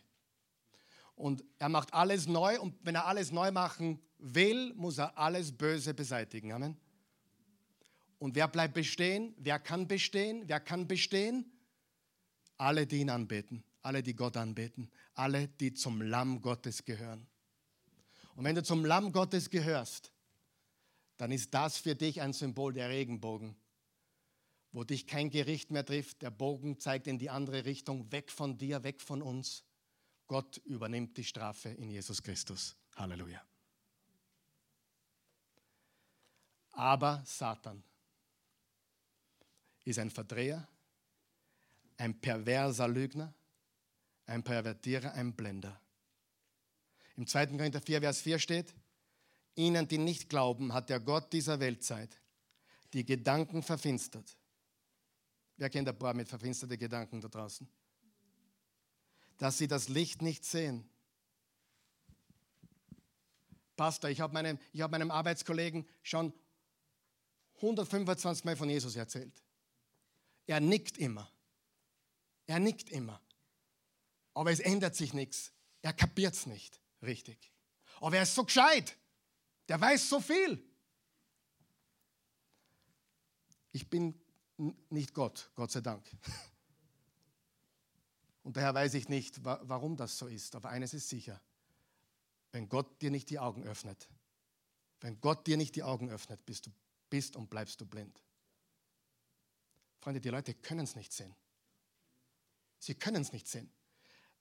[1.16, 5.54] Und er macht alles neu und wenn er alles neu machen will, muss er alles
[5.54, 6.52] Böse beseitigen.
[6.52, 6.76] Amen.
[8.20, 9.34] Und wer bleibt bestehen?
[9.38, 10.44] Wer kann bestehen?
[10.46, 11.50] Wer kann bestehen?
[12.58, 17.26] Alle, die ihn anbeten, alle, die Gott anbeten, alle, die zum Lamm Gottes gehören.
[18.36, 20.12] Und wenn du zum Lamm Gottes gehörst,
[21.16, 23.56] dann ist das für dich ein Symbol der Regenbogen,
[24.76, 26.22] wo dich kein Gericht mehr trifft.
[26.22, 29.64] Der Bogen zeigt in die andere Richtung, weg von dir, weg von uns.
[30.28, 32.76] Gott übernimmt die Strafe in Jesus Christus.
[32.98, 33.42] Halleluja.
[36.72, 37.82] Aber Satan
[39.86, 40.68] ist ein Verdreher,
[41.96, 43.34] ein perverser Lügner,
[44.26, 45.80] ein Pervertierer, ein Blender.
[47.16, 47.46] Im 2.
[47.46, 48.76] Korinther 4, Vers 4 steht,
[49.56, 52.20] ihnen, die nicht glauben, hat der Gott dieser Weltzeit
[52.92, 54.36] die Gedanken verfinstert.
[55.58, 57.68] Wer kennt ein paar mit verfinsterten Gedanken da draußen?
[59.38, 60.90] Dass sie das Licht nicht sehen.
[63.76, 66.34] Pastor, ich habe meinem, hab meinem Arbeitskollegen schon
[67.56, 69.44] 125 Mal von Jesus erzählt.
[70.48, 71.30] Er nickt immer.
[72.48, 73.22] Er nickt immer.
[74.34, 75.52] Aber es ändert sich nichts.
[75.82, 77.52] Er kapiert es nicht richtig.
[78.02, 78.98] Aber er ist so gescheit.
[79.68, 80.64] Der weiß so viel.
[83.72, 84.20] Ich bin
[84.90, 86.10] nicht Gott, Gott sei Dank.
[88.44, 90.56] Und daher weiß ich nicht, warum das so ist.
[90.56, 91.42] Aber eines ist sicher.
[92.52, 94.08] Wenn Gott dir nicht die Augen öffnet,
[95.02, 96.72] wenn Gott dir nicht die Augen öffnet, bist du
[97.10, 98.22] bist und bleibst du blind.
[100.00, 101.34] Freunde, die Leute können es nicht sehen.
[102.80, 103.70] Sie können es nicht sehen.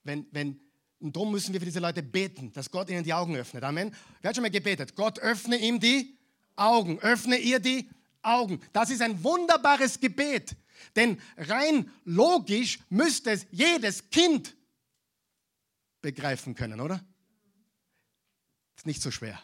[0.02, 0.60] Wenn, wenn,
[1.00, 3.62] und darum müssen wir für diese Leute beten, dass Gott ihnen die Augen öffnet.
[3.62, 3.94] Amen.
[4.20, 4.96] Wer hat schon mal gebetet?
[4.96, 6.18] Gott öffne ihm die
[6.56, 6.98] Augen.
[6.98, 7.88] Öffne ihr die
[8.24, 8.60] Augen.
[8.72, 10.56] Das ist ein wunderbares Gebet.
[10.96, 14.56] Denn rein logisch müsste es jedes Kind
[16.00, 17.04] begreifen können, oder?
[18.76, 19.40] Ist nicht so schwer.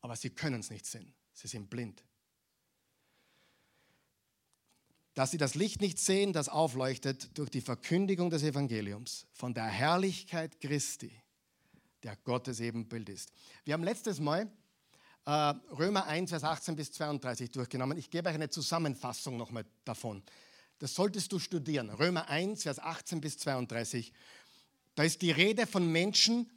[0.00, 1.14] Aber sie können es nicht sehen.
[1.32, 2.04] Sie sind blind
[5.14, 9.66] dass sie das Licht nicht sehen, das aufleuchtet durch die Verkündigung des Evangeliums von der
[9.66, 11.12] Herrlichkeit Christi,
[12.02, 13.30] der Gottes Ebenbild ist.
[13.64, 14.50] Wir haben letztes Mal
[15.26, 17.96] Römer 1, Vers 18 bis 32 durchgenommen.
[17.96, 20.22] Ich gebe euch eine Zusammenfassung nochmal davon.
[20.80, 21.90] Das solltest du studieren.
[21.90, 24.12] Römer 1, Vers 18 bis 32.
[24.96, 26.50] Da ist die Rede von Menschen,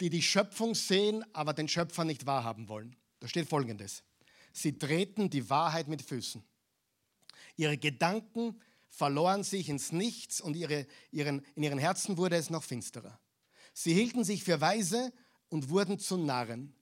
[0.00, 2.94] die die Schöpfung sehen, aber den Schöpfer nicht wahrhaben wollen.
[3.20, 4.02] Da steht folgendes.
[4.52, 6.44] Sie treten die Wahrheit mit Füßen.
[7.56, 12.64] Ihre Gedanken verloren sich ins Nichts und ihre, ihren, in ihren Herzen wurde es noch
[12.64, 13.18] finsterer.
[13.72, 15.10] Sie hielten sich für weise
[15.48, 16.75] und wurden zu Narren.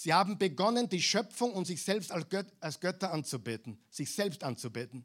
[0.00, 4.44] Sie haben begonnen, die Schöpfung und sich selbst als, Göt als Götter anzubeten, sich selbst
[4.44, 5.04] anzubeten.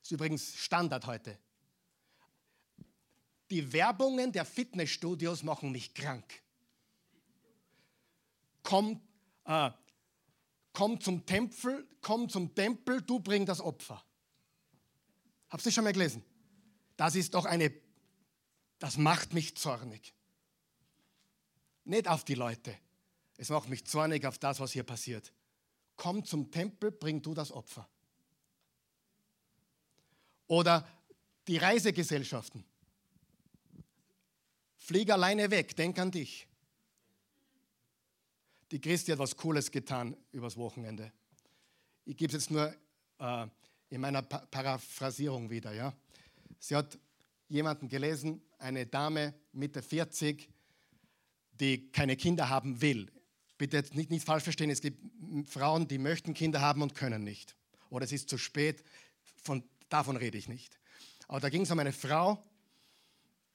[0.00, 1.38] Das ist übrigens Standard heute.
[3.50, 6.24] Die Werbungen der Fitnessstudios machen mich krank.
[8.62, 9.02] Komm,
[9.44, 9.70] äh,
[10.72, 14.02] komm zum Tempel, komm zum Tempel, du bring das Opfer.
[15.50, 16.24] Habt ihr schon mal gelesen?
[16.96, 17.70] Das ist doch eine,
[18.78, 20.14] das macht mich zornig.
[21.84, 22.78] Nicht auf die Leute.
[23.36, 25.32] Es macht mich zornig auf das, was hier passiert.
[25.96, 27.88] Komm zum Tempel, bring du das Opfer.
[30.46, 30.86] Oder
[31.48, 32.64] die Reisegesellschaften.
[34.76, 36.46] Flieg alleine weg, denk an dich.
[38.70, 41.12] Die Christi hat was Cooles getan übers Wochenende.
[42.04, 42.74] Ich gebe es jetzt nur
[43.18, 43.46] äh,
[43.90, 45.72] in meiner Paraphrasierung wieder.
[45.72, 45.92] Ja?
[46.58, 46.98] Sie hat
[47.48, 50.48] jemanden gelesen, eine Dame Mitte 40,
[51.52, 53.10] die keine Kinder haben will.
[53.58, 55.00] Bitte nicht, nicht falsch verstehen, es gibt
[55.48, 57.56] Frauen, die möchten Kinder haben und können nicht.
[57.88, 58.82] Oder es ist zu spät,
[59.42, 60.78] von, davon rede ich nicht.
[61.28, 62.42] Aber da ging es um eine Frau,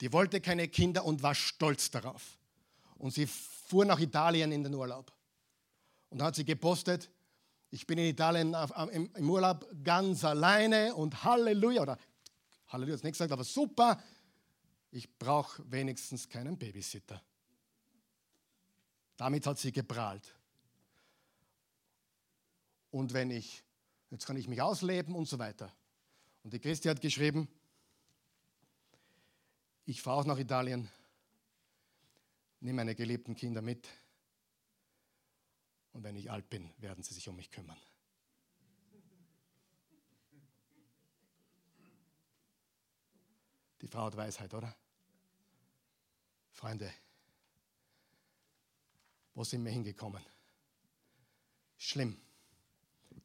[0.00, 2.38] die wollte keine Kinder und war stolz darauf.
[2.96, 5.12] Und sie fuhr nach Italien in den Urlaub.
[6.10, 7.08] Und da hat sie gepostet,
[7.70, 8.54] ich bin in Italien
[9.14, 11.98] im Urlaub ganz alleine und Halleluja, oder
[12.68, 14.02] Halleluja ist nicht gesagt, aber super,
[14.90, 17.22] ich brauche wenigstens keinen Babysitter.
[19.16, 20.34] Damit hat sie geprahlt.
[22.90, 23.62] Und wenn ich,
[24.10, 25.72] jetzt kann ich mich ausleben und so weiter.
[26.42, 27.48] Und die Christi hat geschrieben,
[29.84, 30.88] ich fahre auch nach Italien,
[32.60, 33.88] nehme meine geliebten Kinder mit
[35.92, 37.78] und wenn ich alt bin, werden sie sich um mich kümmern.
[43.80, 44.74] Die Frau hat Weisheit, oder?
[46.52, 46.92] Freunde,
[49.34, 50.22] wo sind wir hingekommen?
[51.76, 52.20] Schlimm.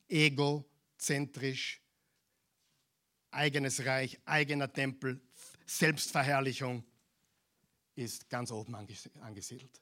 [0.07, 1.81] Egozentrisch,
[3.31, 5.21] eigenes Reich, eigener Tempel,
[5.65, 6.83] Selbstverherrlichung
[7.95, 9.81] ist ganz oben angesiedelt.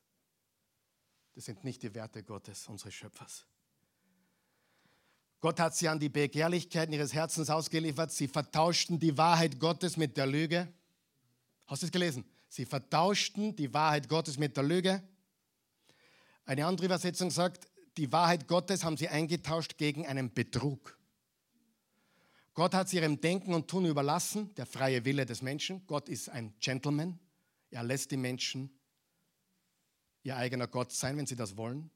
[1.35, 3.45] Das sind nicht die Werte Gottes, unseres Schöpfers.
[5.41, 8.11] Gott hat sie an die Begehrlichkeiten ihres Herzens ausgeliefert.
[8.11, 10.67] Sie vertauschten die Wahrheit Gottes mit der Lüge.
[11.67, 12.25] Hast du es gelesen?
[12.47, 15.03] Sie vertauschten die Wahrheit Gottes mit der Lüge.
[16.45, 17.67] Eine andere Übersetzung sagt,
[17.97, 20.97] die Wahrheit Gottes haben sie eingetauscht gegen einen Betrug.
[22.53, 25.85] Gott hat sie ihrem Denken und Tun überlassen, der freie Wille des Menschen.
[25.87, 27.19] Gott ist ein Gentleman.
[27.69, 28.69] Er lässt die Menschen
[30.23, 31.91] ihr eigener Gott sein, wenn sie das wollen.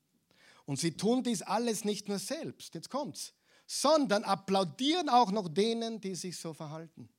[0.66, 3.34] Und sie tun dies alles nicht nur selbst, jetzt kommt's,
[3.66, 7.10] sondern applaudieren auch noch denen, die sich so verhalten.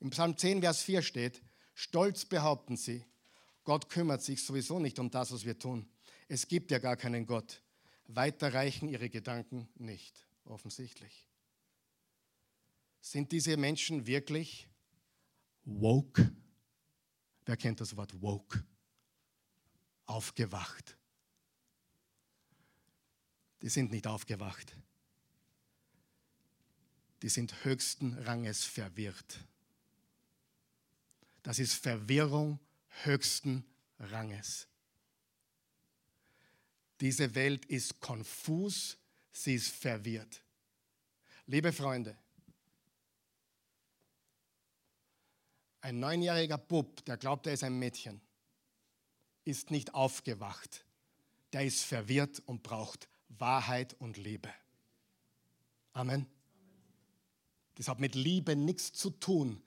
[0.00, 1.42] Im Psalm 10, Vers 4 steht,
[1.74, 3.04] stolz behaupten sie,
[3.62, 5.88] Gott kümmert sich sowieso nicht um das, was wir tun.
[6.30, 7.60] Es gibt ja gar keinen Gott.
[8.06, 11.26] Weiter reichen ihre Gedanken nicht, offensichtlich.
[13.00, 14.68] Sind diese Menschen wirklich
[15.64, 16.32] woke?
[17.46, 18.64] Wer kennt das Wort woke?
[20.06, 20.96] Aufgewacht.
[23.60, 24.76] Die sind nicht aufgewacht.
[27.22, 29.40] Die sind höchsten Ranges verwirrt.
[31.42, 32.60] Das ist Verwirrung
[33.02, 33.64] höchsten
[33.98, 34.69] Ranges.
[37.00, 38.98] Diese Welt ist konfus,
[39.32, 40.42] sie ist verwirrt.
[41.46, 42.16] Liebe Freunde,
[45.80, 48.20] ein neunjähriger Bub, der glaubt, er ist ein Mädchen,
[49.44, 50.84] ist nicht aufgewacht.
[51.52, 54.52] Der ist verwirrt und braucht Wahrheit und Liebe.
[55.92, 56.26] Amen.
[57.74, 59.62] Das hat mit Liebe nichts zu tun.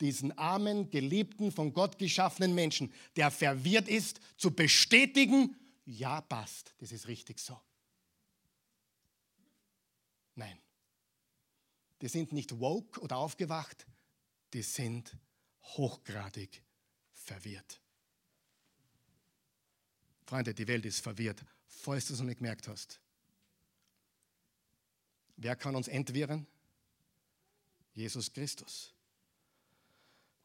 [0.00, 6.92] Diesen armen, geliebten, von Gott geschaffenen Menschen, der verwirrt ist, zu bestätigen ja, passt, das
[6.92, 7.60] ist richtig so.
[10.34, 10.58] Nein,
[12.00, 13.86] die sind nicht woke oder aufgewacht,
[14.52, 15.16] die sind
[15.62, 16.62] hochgradig
[17.12, 17.80] verwirrt.
[20.26, 23.00] Freunde, die Welt ist verwirrt, falls du es noch nicht gemerkt hast.
[25.36, 26.46] Wer kann uns entwirren?
[27.92, 28.94] Jesus Christus.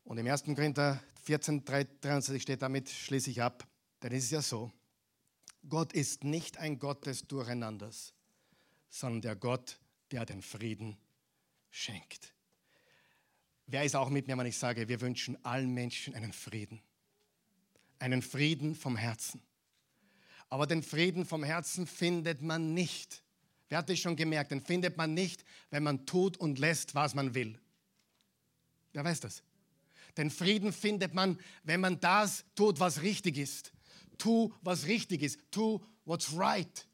[0.04, 0.44] Und im 1.
[0.44, 3.68] Korinther 14, 23 steht damit, schließe ich ab,
[4.02, 4.72] denn es ist ja so,
[5.70, 8.14] Gott ist nicht ein Gott des Durcheinanders,
[8.90, 9.80] sondern der Gott,
[10.12, 10.98] der den Frieden
[11.70, 12.34] schenkt.
[13.66, 16.82] Wer ist auch mit mir, wenn ich sage, wir wünschen allen Menschen einen Frieden?
[18.00, 19.42] Einen Frieden vom Herzen.
[20.50, 23.24] Aber den Frieden vom Herzen findet man nicht.
[23.68, 24.52] Wer hat das schon gemerkt?
[24.52, 27.60] Den findet man nicht, wenn man tut und lässt, was man will.
[28.94, 29.44] Wer weiß das?
[30.16, 33.74] Den Frieden findet man, wenn man das tut, was richtig ist
[34.18, 35.40] tu, was richtig ist.
[35.52, 36.88] Tu, what's right.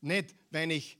[0.00, 0.98] Nicht, wenn ich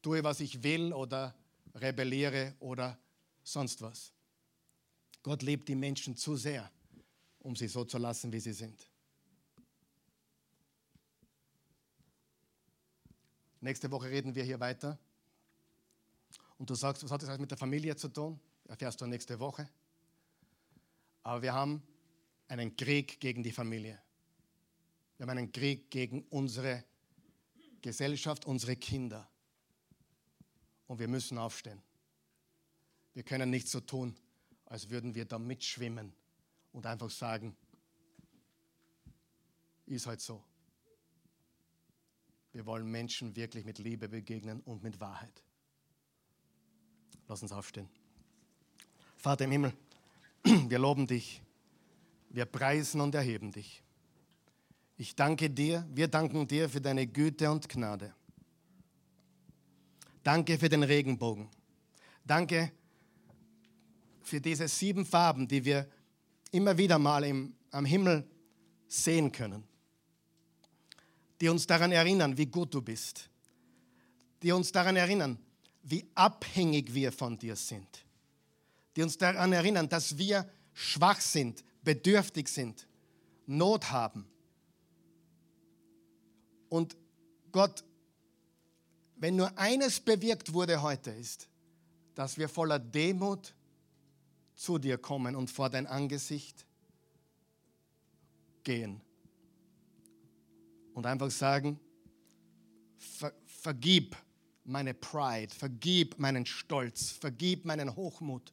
[0.00, 1.34] tue, was ich will oder
[1.74, 2.98] rebelliere oder
[3.42, 4.12] sonst was.
[5.22, 6.70] Gott liebt die Menschen zu sehr,
[7.40, 8.88] um sie so zu lassen, wie sie sind.
[13.60, 14.98] Nächste Woche reden wir hier weiter.
[16.58, 18.40] Und du sagst, was hat das mit der Familie zu tun?
[18.66, 19.68] Erfährst du nächste Woche.
[21.22, 21.82] Aber wir haben
[22.52, 23.98] einen Krieg gegen die Familie.
[25.16, 26.84] Wir haben einen Krieg gegen unsere
[27.80, 29.28] Gesellschaft, unsere Kinder.
[30.86, 31.80] Und wir müssen aufstehen.
[33.14, 34.14] Wir können nicht so tun,
[34.66, 36.12] als würden wir da mitschwimmen
[36.72, 37.56] und einfach sagen,
[39.86, 40.42] ist halt so.
[42.52, 45.42] Wir wollen Menschen wirklich mit Liebe begegnen und mit Wahrheit.
[47.28, 47.88] Lass uns aufstehen.
[49.16, 49.72] Vater im Himmel,
[50.44, 51.40] wir loben dich
[52.32, 53.82] wir preisen und erheben dich.
[54.96, 58.14] Ich danke dir, wir danken dir für deine Güte und Gnade.
[60.22, 61.48] Danke für den Regenbogen.
[62.24, 62.72] Danke
[64.22, 65.88] für diese sieben Farben, die wir
[66.52, 68.26] immer wieder mal im, am Himmel
[68.88, 69.64] sehen können.
[71.40, 73.28] Die uns daran erinnern, wie gut du bist.
[74.42, 75.38] Die uns daran erinnern,
[75.82, 78.04] wie abhängig wir von dir sind.
[78.94, 82.86] Die uns daran erinnern, dass wir schwach sind, bedürftig sind,
[83.46, 84.26] Not haben.
[86.68, 86.96] Und
[87.50, 87.84] Gott,
[89.16, 91.48] wenn nur eines bewirkt wurde heute, ist,
[92.14, 93.54] dass wir voller Demut
[94.54, 96.64] zu dir kommen und vor dein Angesicht
[98.64, 99.00] gehen.
[100.94, 101.80] Und einfach sagen,
[102.98, 104.16] ver vergib
[104.64, 108.52] meine Pride, vergib meinen Stolz, vergib meinen Hochmut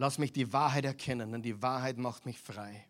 [0.00, 2.86] Lass mich die Wahrheit erkennen, denn die Wahrheit macht mich frei.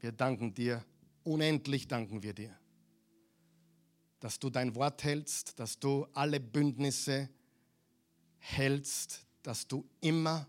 [0.00, 0.82] Wir danken dir,
[1.24, 2.58] unendlich danken wir dir,
[4.18, 7.28] dass du dein Wort hältst, dass du alle Bündnisse
[8.38, 10.46] hältst, dass du immer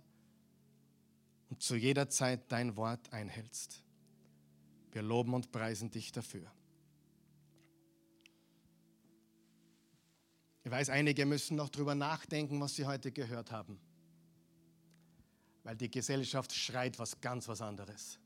[1.50, 3.84] und zu jeder Zeit dein Wort einhältst.
[4.94, 6.50] Wir loben und preisen dich dafür.
[10.64, 13.82] Ich weiß, einige müssen noch darüber nachdenken, was sie heute gehört haben,
[15.66, 18.20] weil die Gesellschaft schreit was ganz was anderes.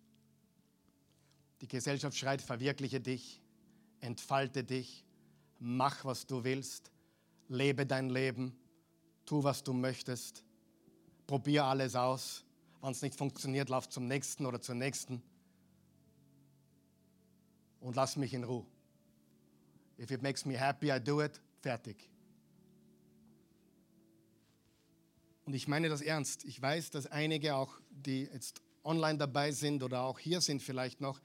[1.61, 3.41] Die Gesellschaft schreit, verwirkliche dich,
[4.01, 5.05] entfalte dich,
[5.57, 6.91] mach, was du willst,
[7.47, 8.59] lebe dein Leben,
[9.25, 10.43] tu, was du möchtest,
[11.27, 12.43] probier alles aus.
[12.81, 15.21] Wenn es nicht funktioniert, lauf zum nächsten oder zur nächsten
[17.79, 18.65] und lass mich in Ruhe.
[19.97, 21.39] If it makes me happy, I do it.
[21.61, 22.09] Fertig.
[25.49, 26.45] Und ich meine das ernst.
[26.45, 31.01] Ich weiß, dass einige auch, die jetzt online dabei sind oder auch hier sind vielleicht
[31.01, 31.19] noch,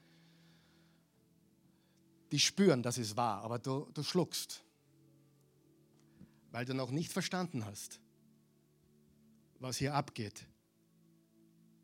[2.32, 4.64] die spüren, dass es wahr, aber du, du schluckst,
[6.52, 8.00] weil du noch nicht verstanden hast,
[9.58, 10.46] was hier abgeht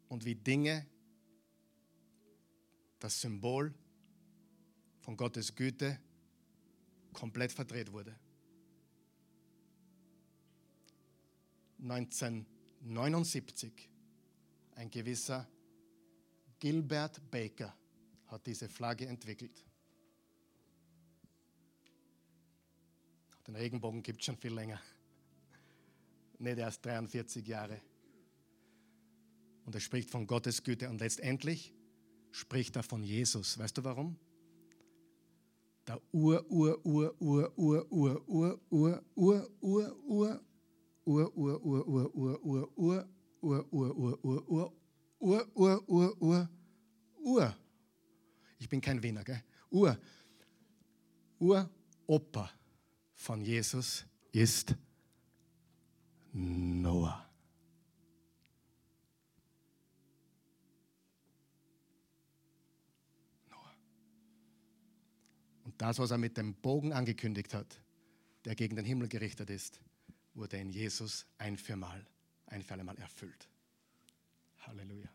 [0.08, 0.86] und wie Dinge,
[3.00, 3.74] das Symbol
[5.00, 6.00] von Gottes Güte
[7.12, 8.18] komplett verdreht wurde.
[11.82, 13.90] 1979
[14.74, 15.48] ein gewisser
[16.58, 17.72] Gilbert Baker
[18.26, 19.64] hat diese Flagge entwickelt.
[23.46, 24.80] Den Regenbogen gibt es schon viel länger.
[26.38, 27.80] Nicht erst 43 Jahre.
[29.64, 30.88] Und er spricht von Gottes Güte.
[30.88, 31.74] Und letztendlich
[32.30, 33.58] spricht er von Jesus.
[33.58, 34.16] Weißt du warum?
[35.86, 40.44] Der Ur, Ur, Ur, Ur, Ur, Ur, Ur, Ur, Ur, Ur, Ur,
[41.10, 43.08] Ur, Ur, Ur, Ur, Ur, Ur, Ur,
[43.42, 44.72] Ur, Ur, Ur, Ur, Ur,
[45.18, 46.48] Ur, Ur, Ur, Ur,
[47.24, 47.56] Ur.
[48.58, 49.42] Ich bin kein Wiener, gell?
[49.70, 49.98] Ur.
[51.40, 52.50] Uropa
[53.14, 54.76] von Jesus ist
[56.32, 57.28] Noah.
[63.50, 63.74] Noah.
[65.64, 67.80] Und das, was er mit dem Bogen angekündigt hat,
[68.44, 69.80] der gegen den Himmel gerichtet ist,
[70.34, 72.06] wurde in Jesus ein für mal,
[72.46, 73.48] ein für alle Mal erfüllt.
[74.60, 75.08] Halleluja.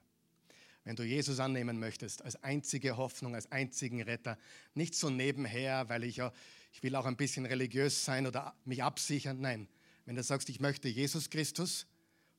[0.83, 4.37] Wenn du Jesus annehmen möchtest als einzige Hoffnung, als einzigen Retter,
[4.75, 6.31] nicht so nebenher, weil ich ja,
[6.71, 9.41] ich will auch ein bisschen religiös sein oder mich absichern.
[9.41, 9.67] Nein,
[10.05, 11.87] wenn du sagst, ich möchte Jesus Christus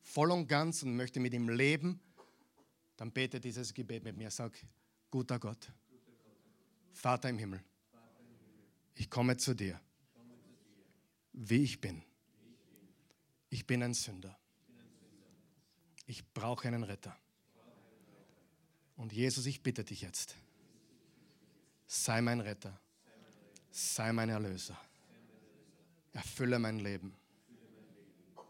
[0.01, 1.99] voll und ganz und möchte mit ihm leben,
[2.95, 4.31] dann bete dieses Gebet mit mir.
[4.31, 4.57] Sag,
[5.11, 5.71] guter Gott,
[6.93, 7.61] Vater im Himmel,
[8.95, 9.79] ich komme zu dir,
[11.33, 12.01] wie ich bin.
[13.49, 14.37] Ich bin ein Sünder.
[16.05, 17.17] Ich brauche einen Retter.
[18.95, 20.35] Und Jesus, ich bitte dich jetzt,
[21.85, 22.79] sei mein Retter,
[23.69, 24.79] sei mein Erlöser.
[26.13, 27.13] Erfülle mein Leben.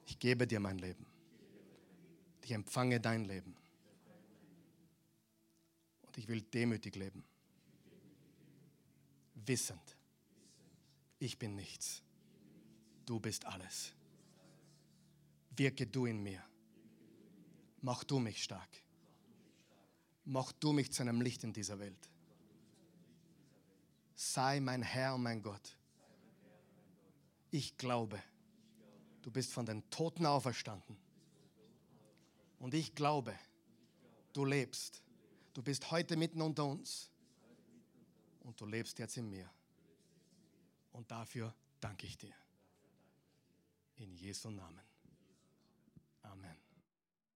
[0.06, 1.06] Ich gebe dir mein Leben.
[2.44, 3.58] Ich empfange dein Leben.
[6.06, 7.26] Und ich will demütig leben.
[9.34, 9.98] Wissend,
[11.20, 12.02] ich bin nichts.
[13.06, 13.97] Du bist alles
[15.58, 16.44] wirke du in mir.
[17.82, 18.70] Mach du mich stark.
[20.26, 22.10] Mach du mich zu einem Licht in dieser Welt.
[24.16, 25.78] Sei mein Herr und mein Gott.
[27.52, 28.22] Ich glaube,
[29.22, 30.98] du bist von den Toten auferstanden.
[32.60, 33.38] Und ich glaube,
[34.34, 35.04] du lebst.
[35.54, 37.12] Du bist heute mitten unter uns.
[38.42, 39.50] Und du lebst jetzt in mir.
[40.92, 42.34] Und dafür danke ich dir.
[43.96, 44.87] In Jesu Namen.
[46.38, 46.67] Amen.